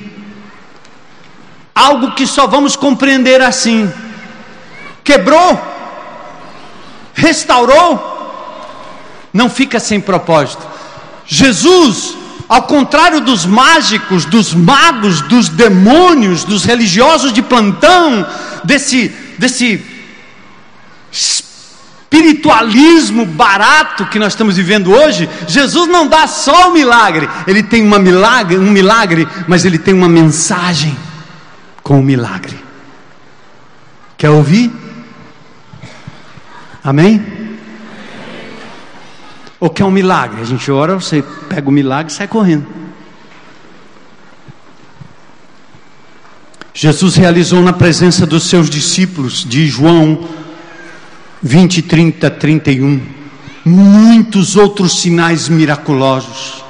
[1.75, 3.93] Algo que só vamos compreender assim.
[5.05, 5.61] Quebrou,
[7.15, 8.17] restaurou,
[9.33, 10.67] não fica sem propósito.
[11.25, 12.17] Jesus
[12.49, 18.27] ao contrário dos mágicos, dos magos, dos demônios, dos religiosos de plantão,
[18.65, 19.83] desse, desse
[21.11, 27.83] espiritualismo barato que nós estamos vivendo hoje, Jesus não dá só o milagre, ele tem
[27.83, 30.97] uma milagre, um milagre, mas ele tem uma mensagem
[31.83, 32.59] com o milagre.
[34.17, 34.73] Quer ouvir?
[36.83, 37.39] Amém?
[39.61, 40.41] Ou quer um milagre?
[40.41, 42.67] A gente ora, você pega o milagre e sai correndo.
[46.81, 50.29] Jesus realizou na presença dos seus discípulos, de João
[51.43, 53.03] 20, 30, 31,
[53.65, 56.63] muitos outros sinais miraculosos.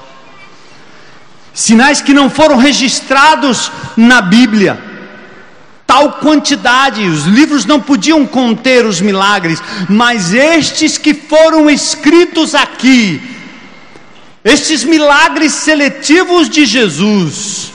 [1.53, 4.83] Sinais que não foram registrados na Bíblia.
[5.87, 13.21] Tal quantidade, os livros não podiam conter os milagres, mas estes que foram escritos aqui,
[14.43, 17.73] estes milagres seletivos de Jesus,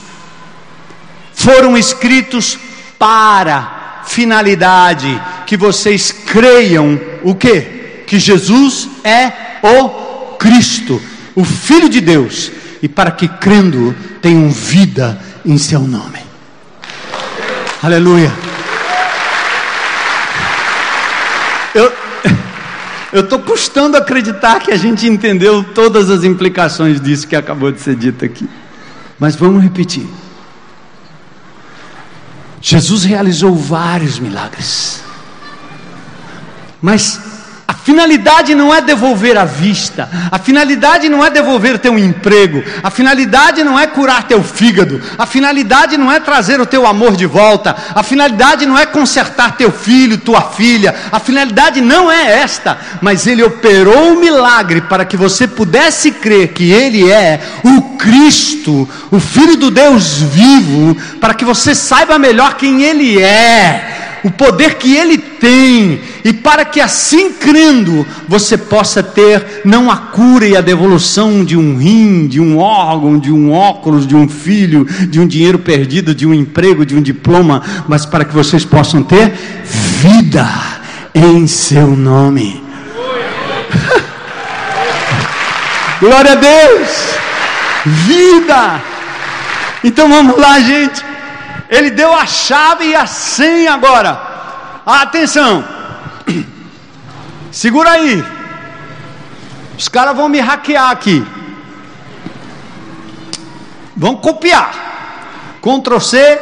[1.44, 2.58] foram escritos
[2.98, 7.60] para finalidade que vocês creiam o que?
[8.06, 9.30] Que Jesus é
[9.62, 11.00] o Cristo,
[11.34, 12.50] o Filho de Deus,
[12.82, 16.20] e para que crendo tenham vida em seu nome.
[17.82, 18.32] Aleluia.
[21.74, 21.92] Eu
[23.12, 27.80] eu estou custando acreditar que a gente entendeu todas as implicações disso que acabou de
[27.80, 28.48] ser dito aqui.
[29.20, 30.04] Mas vamos repetir.
[32.66, 35.04] Jesus realizou vários milagres.
[36.80, 37.20] Mas
[37.66, 42.90] a finalidade não é devolver a vista, a finalidade não é devolver teu emprego, a
[42.90, 47.24] finalidade não é curar teu fígado, a finalidade não é trazer o teu amor de
[47.24, 52.78] volta, a finalidade não é consertar teu filho, tua filha, a finalidade não é esta,
[53.00, 58.86] mas ele operou o milagre para que você pudesse crer que ele é o Cristo,
[59.10, 64.76] o Filho do Deus vivo, para que você saiba melhor quem ele é o poder
[64.76, 70.56] que Ele tem, e para que assim crendo você possa ter não a cura e
[70.56, 75.20] a devolução de um rim, de um órgão, de um óculos, de um filho, de
[75.20, 79.30] um dinheiro perdido, de um emprego, de um diploma, mas para que vocês possam ter
[80.00, 80.48] vida
[81.14, 82.64] em Seu nome.
[86.00, 86.88] Glória a Deus!
[87.84, 88.82] Vida!
[89.84, 91.13] Então vamos lá, gente.
[91.68, 94.20] Ele deu a chave e a senha agora.
[94.84, 95.64] Atenção.
[97.50, 98.24] Segura aí.
[99.78, 101.26] Os caras vão me hackear aqui.
[103.96, 104.72] Vão copiar.
[105.60, 106.40] Ctrl C.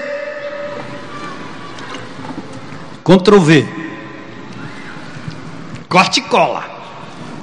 [3.05, 3.69] Ctrl V.
[5.89, 6.65] Corte e cola.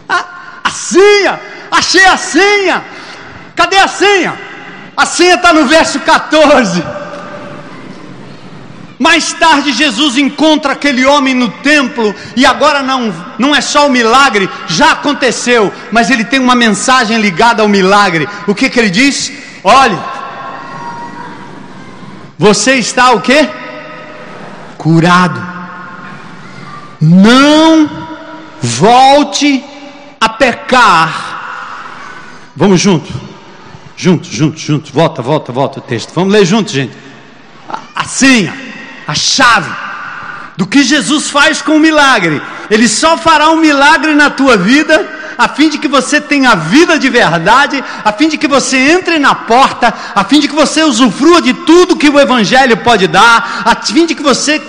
[0.07, 0.25] Ah,
[0.63, 1.39] a senha.
[1.71, 2.83] Achei a senha.
[3.55, 4.37] Cadê a senha?
[4.97, 6.83] A senha está no verso 14.
[8.99, 13.89] Mais tarde, Jesus encontra aquele homem no templo, e agora não, não é só o
[13.89, 18.27] milagre, já aconteceu, mas ele tem uma mensagem ligada ao milagre.
[18.45, 19.31] O que, que ele diz?
[19.63, 19.97] Olhe,
[22.37, 23.47] você está o que?
[24.77, 25.41] Curado.
[26.99, 27.89] Não
[28.61, 29.63] volte
[30.19, 32.51] a pecar.
[32.53, 33.09] Vamos junto,
[33.95, 34.91] junto, junto, junto.
[34.91, 36.11] Volta, volta, volta o texto.
[36.13, 36.91] Vamos ler junto, gente.
[37.95, 38.68] A senha
[39.09, 39.71] a chave
[40.55, 42.39] do que Jesus faz com o milagre.
[42.69, 44.95] Ele só fará um milagre na tua vida,
[45.35, 49.17] a fim de que você tenha vida de verdade, a fim de que você entre
[49.17, 53.63] na porta, a fim de que você usufrua de tudo que o Evangelho pode dar,
[53.65, 54.61] a fim de que você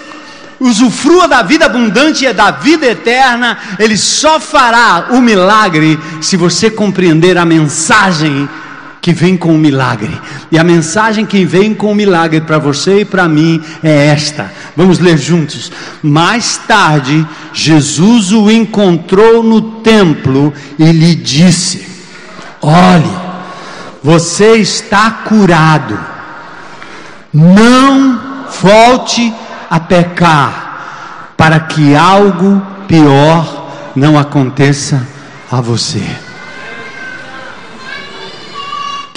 [0.59, 3.59] usufrua da vida abundante e da vida eterna.
[3.78, 8.49] Ele só fará o milagre se você compreender a mensagem
[9.01, 10.21] que vem com o milagre.
[10.51, 14.53] E a mensagem que vem com o milagre para você e para mim é esta.
[14.77, 15.73] Vamos ler juntos.
[16.03, 21.87] Mais tarde, Jesus o encontrou no templo e lhe disse:
[22.61, 23.11] Olhe,
[24.03, 25.99] você está curado.
[27.33, 28.21] Não
[28.61, 29.33] volte
[29.71, 35.07] a pecar, para que algo pior não aconteça
[35.51, 36.05] a você.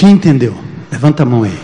[0.03, 0.53] Quem entendeu?
[0.91, 1.57] Levanta a mão aí.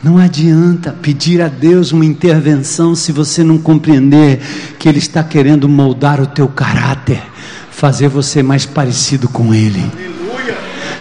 [0.00, 4.40] Não adianta pedir a Deus uma intervenção se você não compreender
[4.78, 7.20] que Ele está querendo moldar o teu caráter,
[7.68, 9.84] fazer você mais parecido com Ele.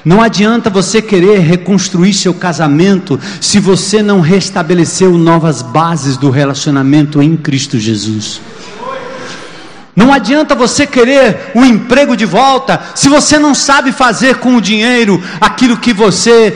[0.04, 7.22] Não adianta você querer reconstruir seu casamento se você não restabeleceu novas bases do relacionamento
[7.22, 8.42] em Cristo Jesus.
[9.98, 14.62] Não adianta você querer o emprego de volta se você não sabe fazer com o
[14.62, 16.56] dinheiro aquilo que você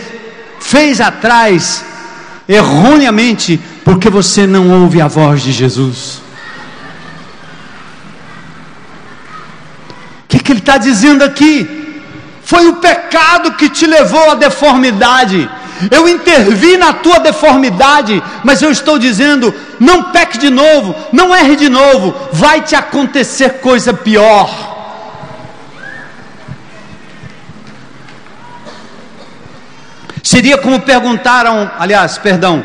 [0.59, 1.83] fez atrás
[2.47, 6.21] erroneamente porque você não ouve a voz de Jesus.
[10.19, 11.99] O que, que ele está dizendo aqui?
[12.43, 15.49] Foi o pecado que te levou à deformidade.
[15.89, 21.55] Eu intervi na tua deformidade, mas eu estou dizendo: não peque de novo, não erre
[21.55, 24.69] de novo, vai te acontecer coisa pior.
[30.23, 32.63] Seria como perguntaram, aliás, perdão,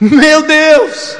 [0.00, 1.16] meu Deus,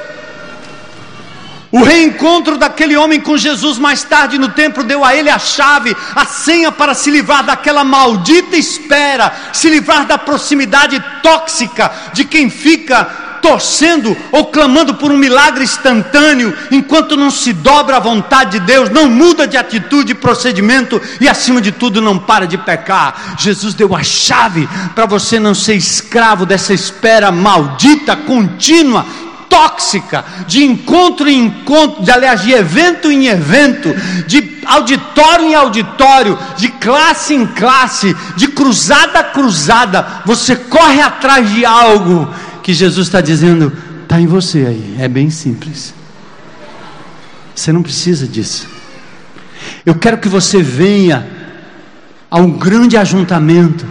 [1.73, 5.97] o reencontro daquele homem com Jesus mais tarde no templo deu a ele a chave,
[6.17, 12.51] a senha para se livrar daquela maldita espera, se livrar da proximidade tóxica de quem
[12.51, 18.67] fica torcendo ou clamando por um milagre instantâneo, enquanto não se dobra à vontade de
[18.67, 23.37] Deus, não muda de atitude e procedimento e, acima de tudo, não para de pecar.
[23.39, 29.07] Jesus deu a chave para você não ser escravo dessa espera maldita, contínua,
[29.51, 33.93] tóxica, de encontro em encontro, de aliás, de evento em evento,
[34.27, 41.51] de auditório em auditório, de classe em classe, de cruzada a cruzada, você corre atrás
[41.51, 42.33] de algo
[42.63, 45.93] que Jesus está dizendo, está em você aí, é bem simples.
[47.55, 48.69] Você não precisa disso.
[49.85, 51.27] Eu quero que você venha
[52.31, 53.85] a um grande ajuntamento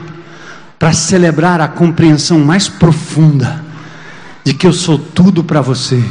[0.80, 3.69] para celebrar a compreensão mais profunda
[4.44, 6.04] de que eu sou tudo para você,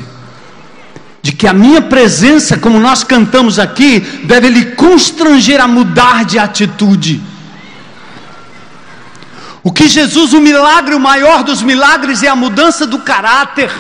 [1.22, 6.38] de que a minha presença, como nós cantamos aqui, deve lhe constranger a mudar de
[6.38, 7.22] atitude.
[9.62, 13.70] O que Jesus, o milagre, o maior dos milagres é a mudança do caráter.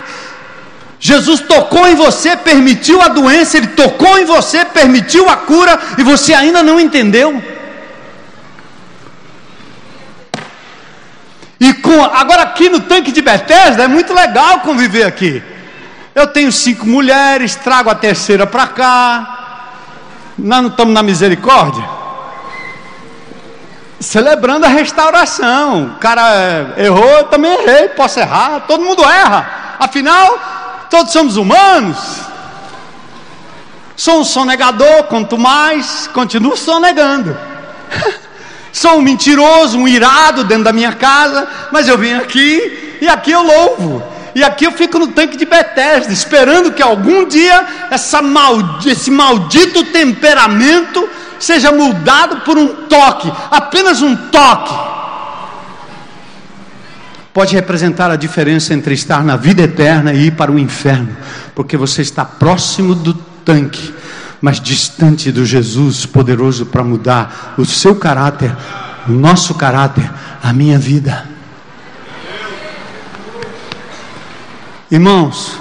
[1.00, 6.02] Jesus tocou em você, permitiu a doença, Ele tocou em você, permitiu a cura, e
[6.02, 7.40] você ainda não entendeu.
[11.60, 15.42] E com, agora aqui no tanque de Bethesda é muito legal conviver aqui.
[16.14, 19.34] Eu tenho cinco mulheres, trago a terceira para cá.
[20.38, 21.84] Nós não estamos na misericórdia?
[23.98, 25.94] Celebrando a restauração.
[25.96, 29.76] O cara errou, eu também errei, posso errar, todo mundo erra.
[29.80, 32.20] Afinal, todos somos humanos.
[33.96, 37.36] Sou um sonegador, quanto mais, continuo sonegando.
[38.78, 43.32] Sou um mentiroso, um irado dentro da minha casa, mas eu venho aqui e aqui
[43.32, 44.00] eu louvo.
[44.36, 49.10] E aqui eu fico no tanque de Bethesda, esperando que algum dia essa maldi esse
[49.10, 51.08] maldito temperamento
[51.40, 54.72] seja mudado por um toque, apenas um toque.
[57.34, 61.16] Pode representar a diferença entre estar na vida eterna e ir para o inferno,
[61.52, 63.12] porque você está próximo do
[63.44, 63.97] tanque
[64.40, 68.54] mas distante do Jesus poderoso para mudar o seu caráter,
[69.08, 70.10] o nosso caráter,
[70.42, 71.28] a minha vida.
[74.90, 75.58] Irmãos,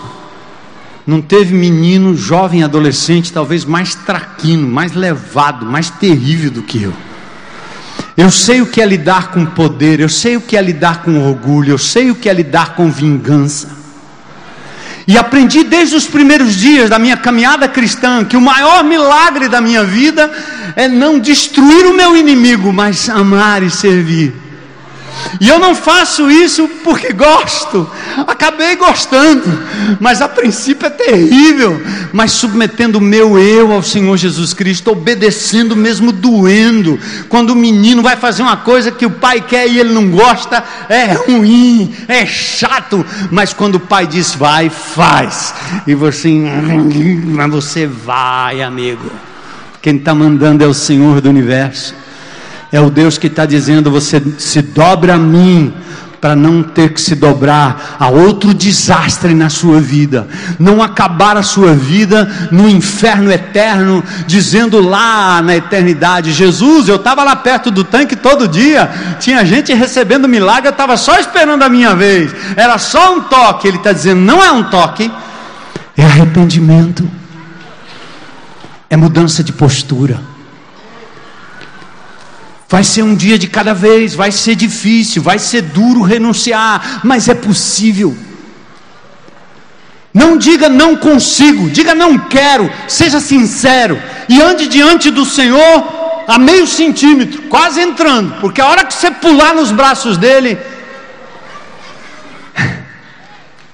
[1.05, 6.93] não teve menino, jovem, adolescente, talvez mais traquino, mais levado, mais terrível do que eu.
[8.15, 11.23] Eu sei o que é lidar com poder, eu sei o que é lidar com
[11.29, 13.69] orgulho, eu sei o que é lidar com vingança.
[15.07, 19.61] E aprendi desde os primeiros dias da minha caminhada cristã que o maior milagre da
[19.61, 20.29] minha vida
[20.75, 24.46] é não destruir o meu inimigo, mas amar e servir.
[25.39, 27.89] E eu não faço isso porque gosto,
[28.25, 29.43] acabei gostando,
[29.99, 31.81] mas a princípio é terrível.
[32.13, 36.99] Mas submetendo o meu eu ao Senhor Jesus Cristo, obedecendo mesmo doendo.
[37.29, 40.63] Quando o menino vai fazer uma coisa que o pai quer e ele não gosta,
[40.89, 43.05] é ruim, é chato.
[43.29, 45.53] Mas quando o pai diz vai, faz,
[45.85, 49.11] e você, mas você vai, amigo.
[49.81, 51.93] Quem está mandando é o Senhor do universo.
[52.77, 55.73] É o Deus que está dizendo: você se dobra a mim,
[56.21, 60.27] para não ter que se dobrar a outro desastre na sua vida,
[60.59, 67.23] não acabar a sua vida no inferno eterno, dizendo lá na eternidade: Jesus, eu estava
[67.23, 68.87] lá perto do tanque todo dia,
[69.19, 73.67] tinha gente recebendo milagre, eu estava só esperando a minha vez, era só um toque.
[73.67, 75.11] Ele está dizendo: não é um toque,
[75.97, 77.09] é arrependimento,
[78.87, 80.36] é mudança de postura.
[82.69, 87.29] Vai ser um dia de cada vez, vai ser difícil, vai ser duro renunciar, mas
[87.29, 88.15] é possível.
[90.13, 96.37] Não diga não consigo, diga não quero, seja sincero e ande diante do Senhor a
[96.37, 100.57] meio centímetro, quase entrando, porque a hora que você pular nos braços dele,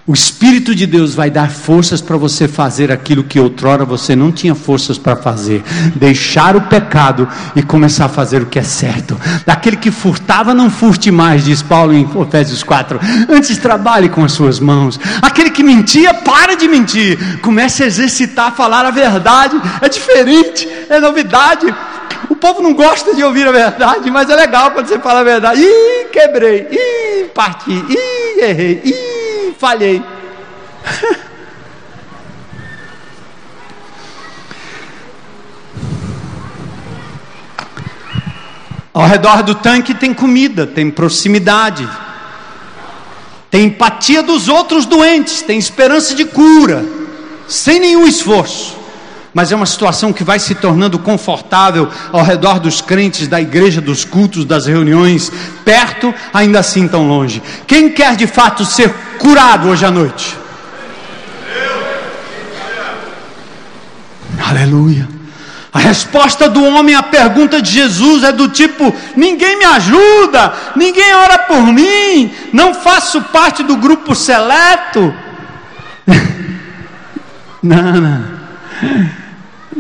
[0.06, 4.34] O Espírito de Deus vai dar forças para você fazer aquilo que outrora você não
[4.34, 5.64] tinha forças para fazer.
[5.96, 7.26] Deixar o pecado
[7.56, 9.18] e começar a fazer o que é certo.
[9.46, 13.00] Daquele que furtava, não furte mais, diz Paulo em Efésios 4.
[13.30, 15.00] Antes trabalhe com as suas mãos.
[15.22, 17.40] Aquele que mentia, para de mentir.
[17.40, 19.56] Comece a exercitar, falar a verdade.
[19.82, 21.74] É diferente, é novidade.
[22.30, 25.24] O povo não gosta de ouvir a verdade, mas é legal quando você fala a
[25.24, 25.62] verdade.
[25.62, 26.68] Ih, quebrei.
[26.70, 27.72] Ih, parti.
[27.72, 28.82] Ih, errei.
[28.84, 29.13] Ih
[29.54, 30.04] falhei.
[38.94, 41.90] Ao redor do tanque tem comida, tem proximidade,
[43.50, 46.86] tem empatia dos outros doentes, tem esperança de cura,
[47.48, 48.83] sem nenhum esforço
[49.34, 53.82] mas é uma situação que vai se tornando confortável ao redor dos crentes, da igreja,
[53.82, 55.32] dos cultos, das reuniões,
[55.66, 57.42] perto, ainda assim tão longe.
[57.66, 60.38] Quem quer de fato ser curado hoje à noite?
[64.40, 65.08] Aleluia.
[65.74, 71.16] A resposta do homem à pergunta de Jesus é do tipo: ninguém me ajuda, ninguém
[71.16, 75.12] ora por mim, não faço parte do grupo seleto.
[77.64, 78.34] não, não.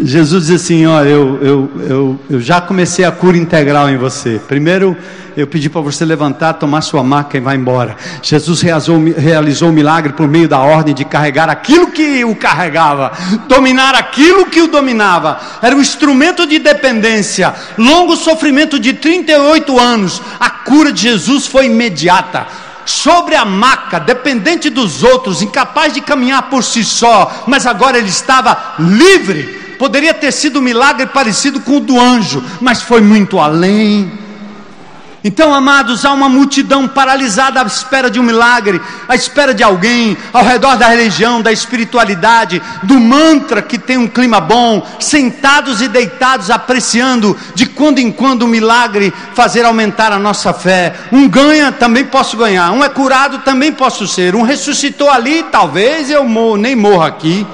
[0.05, 4.39] Jesus diz assim: Ó, eu, eu, eu, eu já comecei a cura integral em você.
[4.47, 4.97] Primeiro,
[5.35, 7.95] eu pedi para você levantar, tomar sua maca e vai embora.
[8.21, 13.11] Jesus realizou, realizou o milagre por meio da ordem de carregar aquilo que o carregava,
[13.47, 15.39] dominar aquilo que o dominava.
[15.61, 17.53] Era um instrumento de dependência.
[17.77, 20.21] Longo sofrimento de 38 anos.
[20.39, 22.45] A cura de Jesus foi imediata
[22.85, 28.09] sobre a maca, dependente dos outros, incapaz de caminhar por si só, mas agora ele
[28.09, 33.37] estava livre Poderia ter sido um milagre parecido com o do anjo, mas foi muito
[33.37, 34.09] além.
[35.21, 38.79] Então, amados, há uma multidão paralisada à espera de um milagre,
[39.09, 44.07] à espera de alguém, ao redor da religião, da espiritualidade, do mantra que tem um
[44.07, 50.17] clima bom, sentados e deitados, apreciando de quando em quando o milagre fazer aumentar a
[50.17, 50.93] nossa fé.
[51.11, 52.71] Um ganha, também posso ganhar.
[52.71, 54.33] Um é curado, também posso ser.
[54.33, 57.45] Um ressuscitou ali, talvez eu morro, nem morro aqui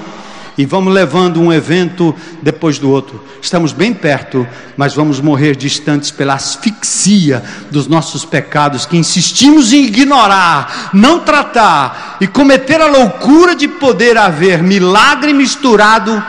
[0.59, 3.23] e vamos levando um evento depois do outro.
[3.41, 4.45] Estamos bem perto,
[4.75, 7.41] mas vamos morrer distantes pela asfixia
[7.71, 14.17] dos nossos pecados que insistimos em ignorar, não tratar e cometer a loucura de poder
[14.17, 16.21] haver milagre misturado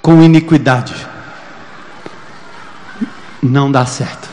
[0.00, 0.94] com iniquidade.
[3.42, 4.28] Não dá certo.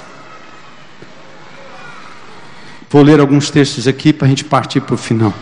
[2.91, 5.33] Vou ler alguns textos aqui para a gente partir para o final.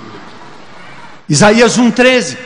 [1.30, 2.38] Isaías 1,13.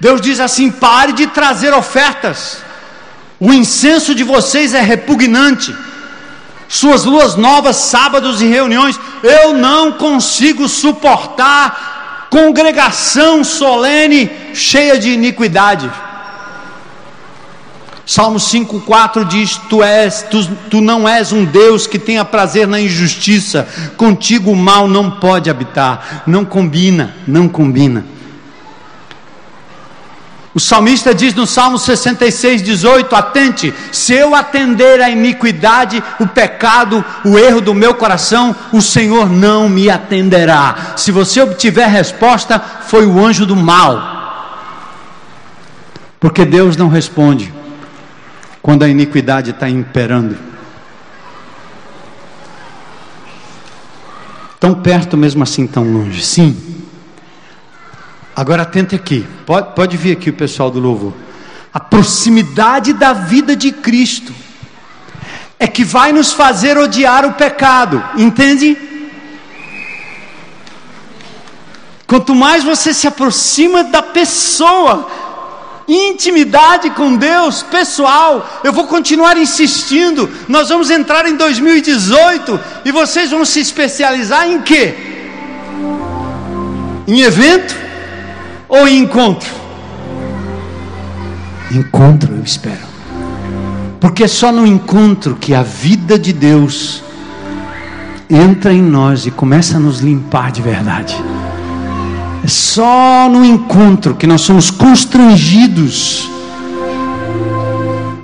[0.00, 2.58] Deus diz assim: pare de trazer ofertas,
[3.38, 5.74] o incenso de vocês é repugnante,
[6.68, 15.90] suas luas novas, sábados e reuniões, eu não consigo suportar congregação solene cheia de iniquidade.
[18.08, 22.80] Salmo 5,4 diz: tu, és, tu, tu não és um Deus que tenha prazer na
[22.80, 26.22] injustiça, contigo o mal não pode habitar.
[26.26, 28.06] Não combina, não combina.
[30.54, 37.04] O salmista diz no Salmo 66, 18: Atente, se eu atender a iniquidade, o pecado,
[37.26, 40.94] o erro do meu coração, o Senhor não me atenderá.
[40.96, 44.16] Se você obtiver resposta, foi o anjo do mal.
[46.18, 47.57] Porque Deus não responde
[48.68, 50.36] quando a iniquidade está imperando.
[54.60, 56.22] Tão perto, mesmo assim tão longe.
[56.22, 56.54] Sim.
[58.36, 59.26] Agora atente aqui.
[59.46, 61.14] Pode, pode vir aqui o pessoal do louvor.
[61.72, 64.34] A proximidade da vida de Cristo
[65.58, 68.04] é que vai nos fazer odiar o pecado.
[68.18, 68.76] Entende?
[72.06, 75.10] Quanto mais você se aproxima da pessoa,
[75.88, 78.60] intimidade com Deus, pessoal.
[78.62, 80.28] Eu vou continuar insistindo.
[80.46, 84.94] Nós vamos entrar em 2018 e vocês vão se especializar em quê?
[87.06, 87.74] Em evento
[88.68, 89.48] ou em encontro?
[91.70, 92.86] Encontro, eu espero.
[94.00, 97.02] Porque é só no encontro que a vida de Deus
[98.28, 101.16] entra em nós e começa a nos limpar de verdade.
[102.48, 106.26] É só no encontro que nós somos constrangidos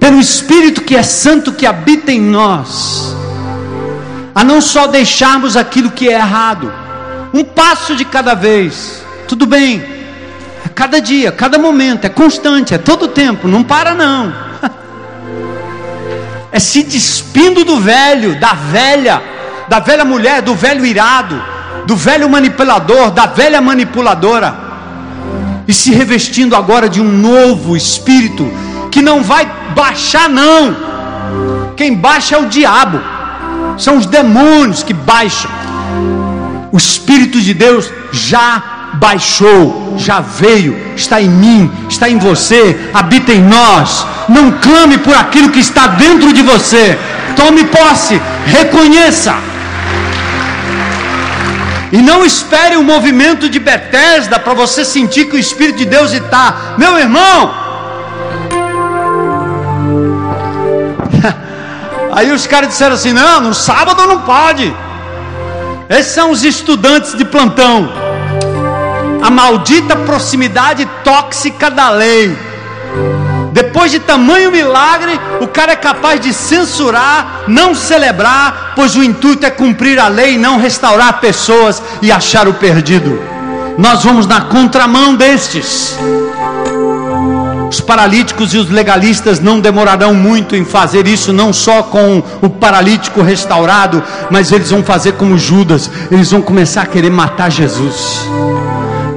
[0.00, 3.14] pelo Espírito que é santo que habita em nós,
[4.34, 6.72] a não só deixarmos aquilo que é errado,
[7.34, 9.84] um passo de cada vez, tudo bem,
[10.64, 14.32] é cada dia, cada momento, é constante, é todo tempo, não para não.
[16.50, 19.20] É se despindo do velho, da velha,
[19.68, 21.53] da velha mulher, do velho irado
[21.86, 24.54] do velho manipulador, da velha manipuladora,
[25.66, 28.50] e se revestindo agora de um novo espírito
[28.90, 30.76] que não vai baixar, não.
[31.76, 33.00] Quem baixa é o diabo,
[33.76, 35.50] são os demônios que baixam.
[36.70, 38.62] O Espírito de Deus já
[38.94, 44.04] baixou, já veio, está em mim, está em você, habita em nós.
[44.28, 46.98] Não clame por aquilo que está dentro de você.
[47.36, 49.34] Tome posse, reconheça.
[51.92, 56.12] E não espere o movimento de Betesda para você sentir que o Espírito de Deus
[56.12, 56.74] está.
[56.76, 57.64] Meu irmão,
[62.12, 64.74] Aí os caras disseram assim: não, no sábado não pode.
[65.88, 67.88] Esses são os estudantes de plantão.
[69.22, 72.53] A maldita proximidade tóxica da lei.
[73.54, 79.46] Depois de tamanho milagre, o cara é capaz de censurar, não celebrar, pois o intuito
[79.46, 83.22] é cumprir a lei, não restaurar pessoas e achar o perdido.
[83.78, 85.96] Nós vamos na contramão destes.
[87.70, 92.50] Os paralíticos e os legalistas não demorarão muito em fazer isso, não só com o
[92.50, 94.02] paralítico restaurado,
[94.32, 98.28] mas eles vão fazer como Judas, eles vão começar a querer matar Jesus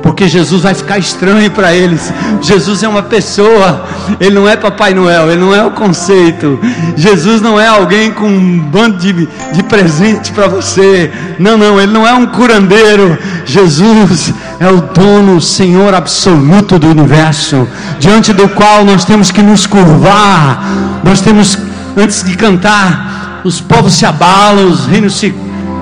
[0.01, 2.11] porque Jesus vai ficar estranho para eles.
[2.41, 3.85] Jesus é uma pessoa,
[4.19, 6.59] ele não é Papai Noel, ele não é o conceito.
[6.95, 11.11] Jesus não é alguém com um bando de, de presente para você.
[11.39, 13.17] Não, não, ele não é um curandeiro.
[13.45, 17.67] Jesus é o dono, o Senhor absoluto do universo,
[17.99, 20.63] diante do qual nós temos que nos curvar.
[21.03, 21.57] Nós temos,
[21.95, 25.33] antes de cantar, os povos se abalam, os reinos se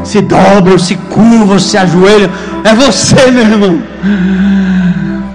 [0.05, 2.29] se dobram, se curvam, se ajoelham.
[2.63, 3.83] É você, meu irmão.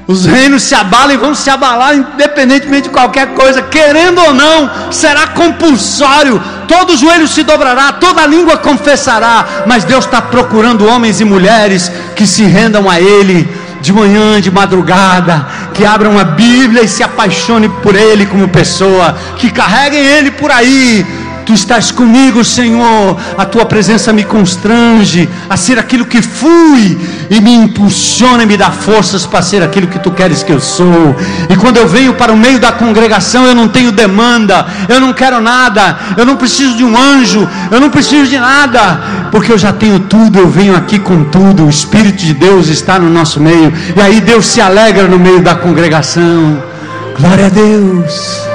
[0.07, 4.71] Os reinos se abalam e vão se abalar independentemente de qualquer coisa, querendo ou não,
[4.91, 6.43] será compulsório.
[6.67, 9.47] Todo joelho se dobrará, toda língua confessará.
[9.67, 13.49] Mas Deus está procurando homens e mulheres que se rendam a Ele
[13.81, 19.17] de manhã, de madrugada, que abram a Bíblia e se apaixone por Ele como pessoa,
[19.37, 21.07] que carreguem Ele por aí,
[21.51, 23.19] Tu estás comigo, Senhor.
[23.37, 26.97] A tua presença me constrange a ser aquilo que fui
[27.29, 30.61] e me impulsiona e me dá forças para ser aquilo que tu queres que eu
[30.61, 31.17] sou.
[31.49, 35.13] E quando eu venho para o meio da congregação, eu não tenho demanda, eu não
[35.13, 39.59] quero nada, eu não preciso de um anjo, eu não preciso de nada, porque eu
[39.59, 41.67] já tenho tudo, eu venho aqui com tudo.
[41.67, 45.41] O Espírito de Deus está no nosso meio, e aí Deus se alegra no meio
[45.41, 46.63] da congregação.
[47.19, 48.51] Glória a Deus.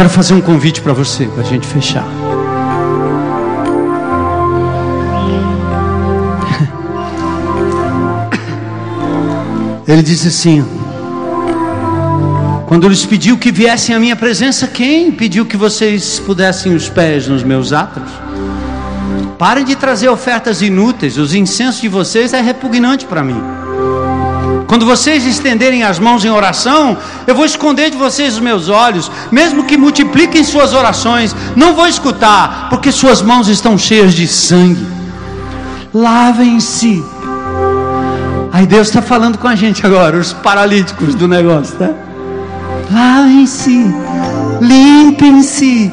[0.00, 2.08] Quero fazer um convite para você, para a gente fechar.
[9.86, 10.64] Ele disse assim:
[12.66, 17.28] Quando lhes pediu que viessem à minha presença, quem pediu que vocês pudessem os pés
[17.28, 18.10] nos meus atos?
[19.38, 23.59] Parem de trazer ofertas inúteis, os incensos de vocês é repugnante para mim.
[24.70, 26.96] Quando vocês estenderem as mãos em oração,
[27.26, 31.88] eu vou esconder de vocês os meus olhos, mesmo que multipliquem suas orações, não vou
[31.88, 34.86] escutar, porque suas mãos estão cheias de sangue.
[35.92, 37.04] Lavem-se.
[38.52, 41.90] Aí Deus está falando com a gente agora, os paralíticos do negócio, tá?
[42.92, 43.92] Lavem-se,
[44.60, 45.92] limpem-se,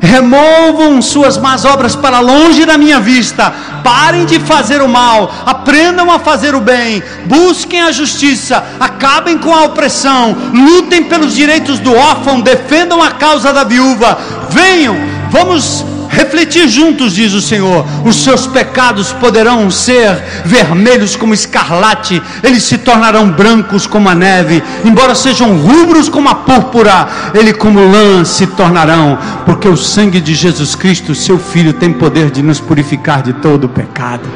[0.00, 3.52] removam suas más obras para longe da minha vista,
[3.82, 5.30] parem de fazer o mal,
[5.64, 11.78] aprendam a fazer o bem, busquem a justiça, acabem com a opressão, lutem pelos direitos
[11.78, 14.18] do órfão, defendam a causa da viúva,
[14.50, 14.94] venham,
[15.30, 17.84] vamos refletir juntos, diz o Senhor.
[18.04, 24.62] Os seus pecados poderão ser vermelhos como escarlate, eles se tornarão brancos como a neve,
[24.84, 30.34] embora sejam rubros como a púrpura, ele como lã se tornarão, porque o sangue de
[30.34, 34.28] Jesus Cristo, seu Filho, tem poder de nos purificar de todo o pecado.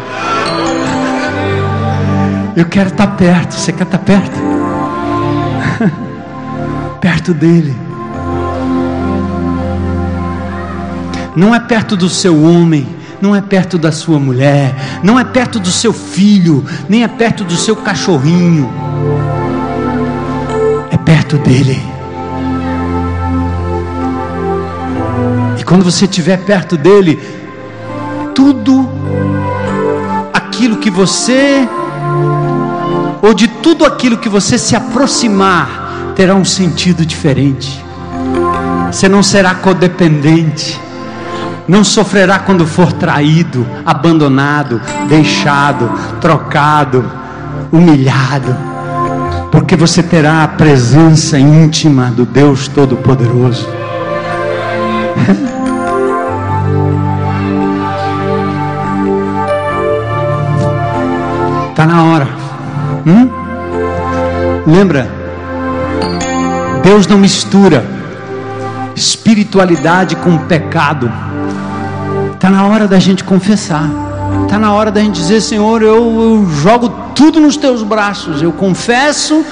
[2.59, 4.39] Eu quero estar perto, você quer estar perto?
[7.01, 7.89] perto dele.
[11.39, 12.85] não é perto do seu homem,
[13.23, 17.45] não é perto da sua mulher, não é perto do seu filho, nem é perto
[17.45, 18.69] do seu cachorrinho,
[20.91, 21.81] é perto dele.
[25.61, 27.21] E quando você estiver perto dele,
[28.35, 28.89] tudo
[30.35, 31.69] aquilo que você,
[33.63, 37.85] tudo aquilo que você se aproximar terá um sentido diferente.
[38.91, 40.81] Você não será codependente,
[41.69, 45.91] não sofrerá quando for traído, abandonado, deixado,
[46.21, 47.05] trocado,
[47.71, 48.57] humilhado,
[49.53, 53.69] porque você terá a presença íntima do Deus Todo-Poderoso.
[61.71, 62.29] Está na hora.
[63.07, 63.38] Hum?
[64.69, 65.11] Lembra?
[66.83, 67.83] Deus não mistura
[68.95, 71.11] espiritualidade com pecado.
[72.35, 73.89] Está na hora da gente confessar.
[74.45, 78.43] Está na hora da gente dizer, Senhor, eu, eu jogo tudo nos teus braços.
[78.43, 79.43] Eu confesso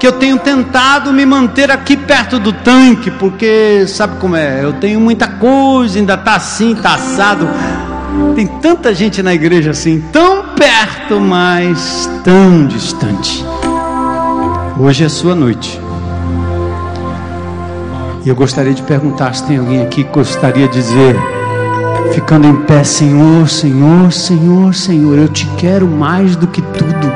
[0.00, 4.64] que eu tenho tentado me manter aqui perto do tanque, porque sabe como é?
[4.64, 7.48] Eu tenho muita coisa, ainda está assim, está assado.
[8.34, 13.47] Tem tanta gente na igreja assim, tão perto, mas tão distante.
[14.80, 15.80] Hoje é sua noite.
[18.24, 21.16] E eu gostaria de perguntar se tem alguém aqui que gostaria de dizer,
[22.14, 27.12] ficando em pé, Senhor, Senhor, Senhor, Senhor, eu te quero mais do que tudo.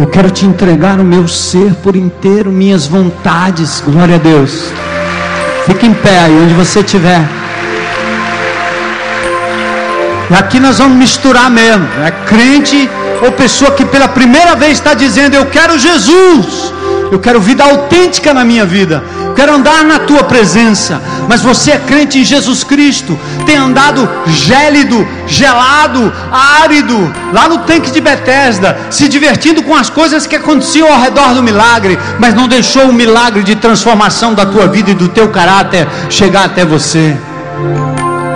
[0.00, 3.80] Eu quero te entregar o meu ser por inteiro, minhas vontades.
[3.80, 4.72] Glória a Deus.
[5.64, 7.22] Fique em pé aí onde você estiver.
[10.28, 11.86] E aqui nós vamos misturar mesmo.
[12.04, 12.90] É crente
[13.22, 16.72] ou pessoa que pela primeira vez está dizendo: Eu quero Jesus.
[17.10, 19.02] Eu quero vida autêntica na minha vida.
[19.24, 21.00] Eu quero andar na tua presença.
[21.28, 23.18] Mas você é crente em Jesus Cristo.
[23.46, 26.96] Tem andado gélido, gelado, árido,
[27.32, 31.42] lá no tanque de Betesda, se divertindo com as coisas que aconteciam ao redor do
[31.42, 35.86] milagre, mas não deixou o milagre de transformação da tua vida e do teu caráter
[36.10, 37.16] chegar até você.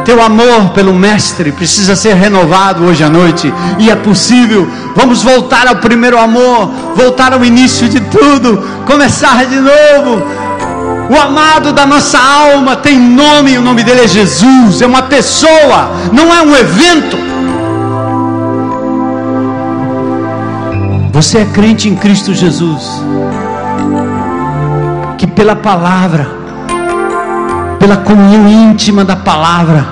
[0.05, 4.69] Teu amor pelo Mestre precisa ser renovado hoje à noite, e é possível.
[4.97, 10.23] Vamos voltar ao primeiro amor, voltar ao início de tudo, começar de novo.
[11.09, 15.91] O amado da nossa alma tem nome, o nome dele é Jesus, é uma pessoa,
[16.13, 17.17] não é um evento.
[21.13, 22.83] Você é crente em Cristo Jesus,
[25.19, 26.42] que pela palavra,
[27.83, 29.85] pela comunhão íntima da palavra,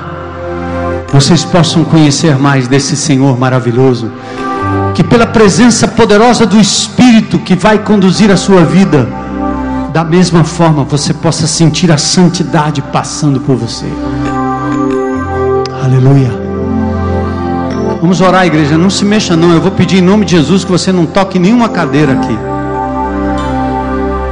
[1.12, 4.12] vocês possam conhecer mais desse Senhor maravilhoso,
[4.94, 9.08] que pela presença poderosa do Espírito que vai conduzir a sua vida,
[9.92, 13.86] da mesma forma você possa sentir a santidade passando por você.
[15.82, 16.30] Aleluia.
[18.00, 18.78] Vamos orar, igreja.
[18.78, 19.52] Não se mexa, não.
[19.52, 22.49] Eu vou pedir em nome de Jesus que você não toque nenhuma cadeira aqui.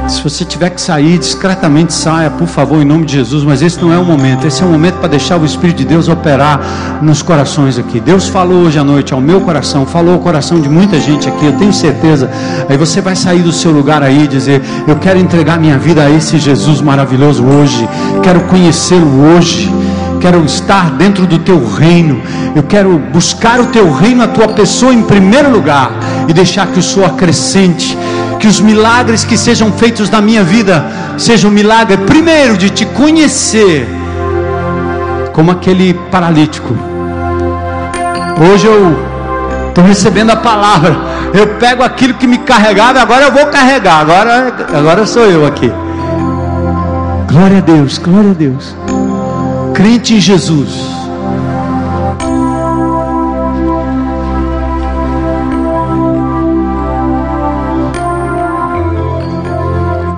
[0.09, 3.43] Se você tiver que sair, discretamente saia, por favor, em nome de Jesus.
[3.43, 4.47] Mas esse não é o momento.
[4.47, 7.99] Esse é o momento para deixar o Espírito de Deus operar nos corações aqui.
[7.99, 11.45] Deus falou hoje à noite ao meu coração, falou ao coração de muita gente aqui.
[11.45, 12.29] Eu tenho certeza.
[12.67, 16.03] Aí você vai sair do seu lugar aí e dizer: Eu quero entregar minha vida
[16.03, 17.87] a esse Jesus maravilhoso hoje.
[18.23, 19.71] Quero conhecê-lo hoje
[20.19, 22.21] quero estar dentro do teu reino,
[22.53, 25.91] eu quero buscar o teu reino, a tua pessoa em primeiro lugar
[26.27, 27.97] e deixar que o Senhor acrescente
[28.39, 30.85] que os milagres que sejam feitos na minha vida
[31.17, 33.87] sejam um milagre, primeiro, de te conhecer,
[35.33, 36.75] como aquele paralítico.
[38.51, 38.97] Hoje eu
[39.67, 40.95] estou recebendo a palavra,
[41.33, 45.71] eu pego aquilo que me carregava, agora eu vou carregar, agora, agora sou eu aqui.
[47.27, 48.75] Glória a Deus, glória a Deus.
[49.73, 50.98] Crente em Jesus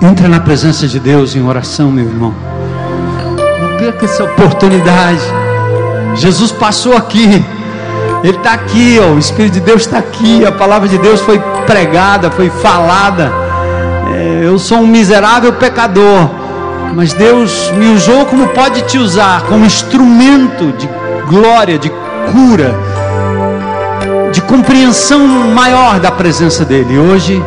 [0.02, 2.34] Entre na presença de Deus em oração, meu irmão.
[3.60, 5.20] Não perca essa oportunidade.
[6.16, 7.44] Jesus passou aqui.
[8.24, 10.44] Ele está aqui, ó, o Espírito de Deus está aqui.
[10.44, 13.32] A palavra de Deus foi pregada, foi falada.
[14.12, 16.28] É, eu sou um miserável pecador,
[16.96, 20.88] mas Deus me usou como pode te usar como instrumento de
[21.28, 21.90] glória, de
[22.32, 22.74] cura,
[24.32, 25.20] de compreensão
[25.54, 26.98] maior da presença dEle.
[26.98, 27.40] Hoje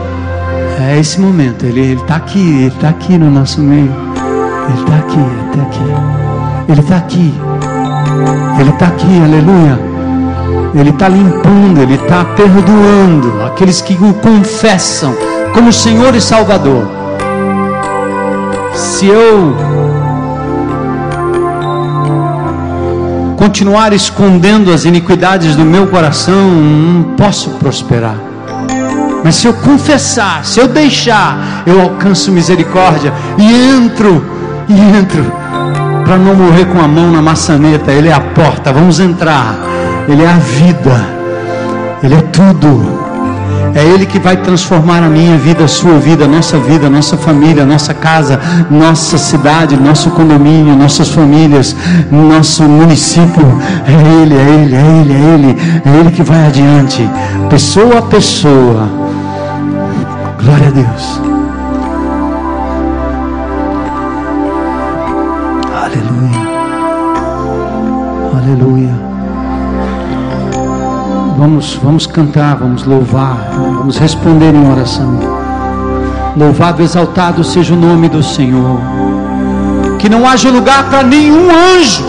[0.84, 1.66] é esse momento.
[1.66, 3.92] Ele está aqui, Ele está aqui no nosso meio.
[4.68, 6.72] Ele está aqui, Ele está aqui.
[6.72, 7.34] Ele está aqui.
[8.60, 9.80] Ele está aqui, aleluia.
[10.74, 15.16] Ele está limpando, Ele está perdoando aqueles que o confessam
[15.54, 16.86] como Senhor e Salvador.
[18.74, 19.56] Se eu
[23.38, 28.25] continuar escondendo as iniquidades do meu coração, não posso prosperar.
[29.26, 34.24] Mas se eu confessar, se eu deixar, eu alcanço misericórdia e entro,
[34.70, 35.26] e entro,
[36.06, 37.92] para não morrer com a mão na maçaneta.
[37.92, 39.56] Ele é a porta, vamos entrar.
[40.08, 41.08] Ele é a vida,
[42.04, 43.04] Ele é tudo.
[43.74, 46.90] É Ele que vai transformar a minha vida, a sua vida, a nossa vida, a
[46.92, 48.40] nossa família, a nossa casa,
[48.70, 51.76] nossa cidade, nosso condomínio, nossas famílias,
[52.12, 53.60] nosso município.
[53.88, 57.10] É Ele, é Ele, é Ele, é Ele, é Ele que vai adiante,
[57.50, 59.05] pessoa a pessoa
[60.46, 61.22] Glória a Deus.
[65.84, 66.46] Aleluia.
[68.38, 69.06] Aleluia.
[71.38, 75.20] vamos, vamos cantar, vamos louvar, vamos responder em oração.
[76.36, 78.80] Louvado, exaltado seja o nome do Senhor.
[80.00, 82.06] Que não haja lugar para nenhum anjo.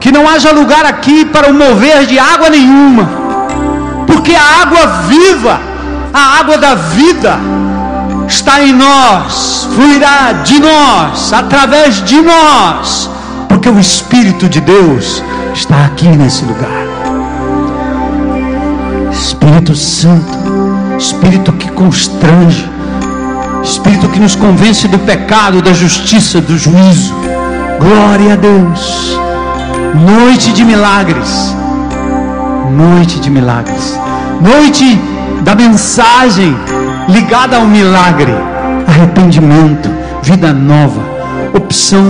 [0.00, 3.08] Que não haja lugar aqui para o mover de água nenhuma.
[4.06, 5.58] Porque a água viva,
[6.14, 7.40] a água da vida,
[8.28, 13.10] está em nós, fluirá de nós, através de nós,
[13.48, 15.20] porque o Espírito de Deus
[15.52, 16.70] está aqui nesse lugar.
[19.10, 20.38] Espírito Santo,
[20.96, 22.70] Espírito que constrange,
[23.64, 27.12] Espírito que nos convence do pecado, da justiça, do juízo.
[27.80, 29.18] Glória a Deus.
[29.94, 31.54] Noite de milagres.
[32.70, 33.98] Noite de milagres.
[34.40, 35.00] Noite
[35.44, 36.56] da mensagem
[37.06, 38.34] ligada ao milagre,
[38.88, 39.90] arrependimento,
[40.22, 41.00] vida nova,
[41.54, 42.02] opção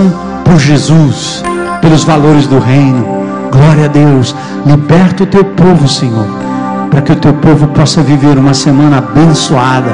[0.44, 1.42] por Jesus,
[1.80, 3.04] pelos valores do reino.
[3.50, 4.34] Glória a Deus.
[4.64, 6.26] Liberta o teu povo, Senhor,
[6.90, 9.90] para que o teu povo possa viver uma semana abençoada,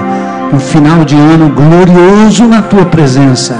[0.53, 3.57] um final de ano glorioso na tua presença.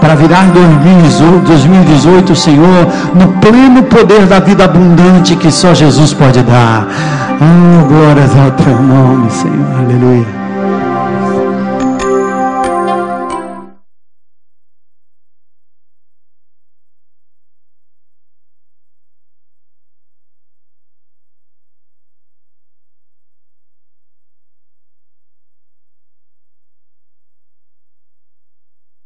[0.00, 6.86] Para virar 2018, Senhor, no pleno poder da vida abundante que só Jesus pode dar.
[7.40, 9.76] Oh, glórias ao teu nome, Senhor.
[9.78, 10.37] Aleluia.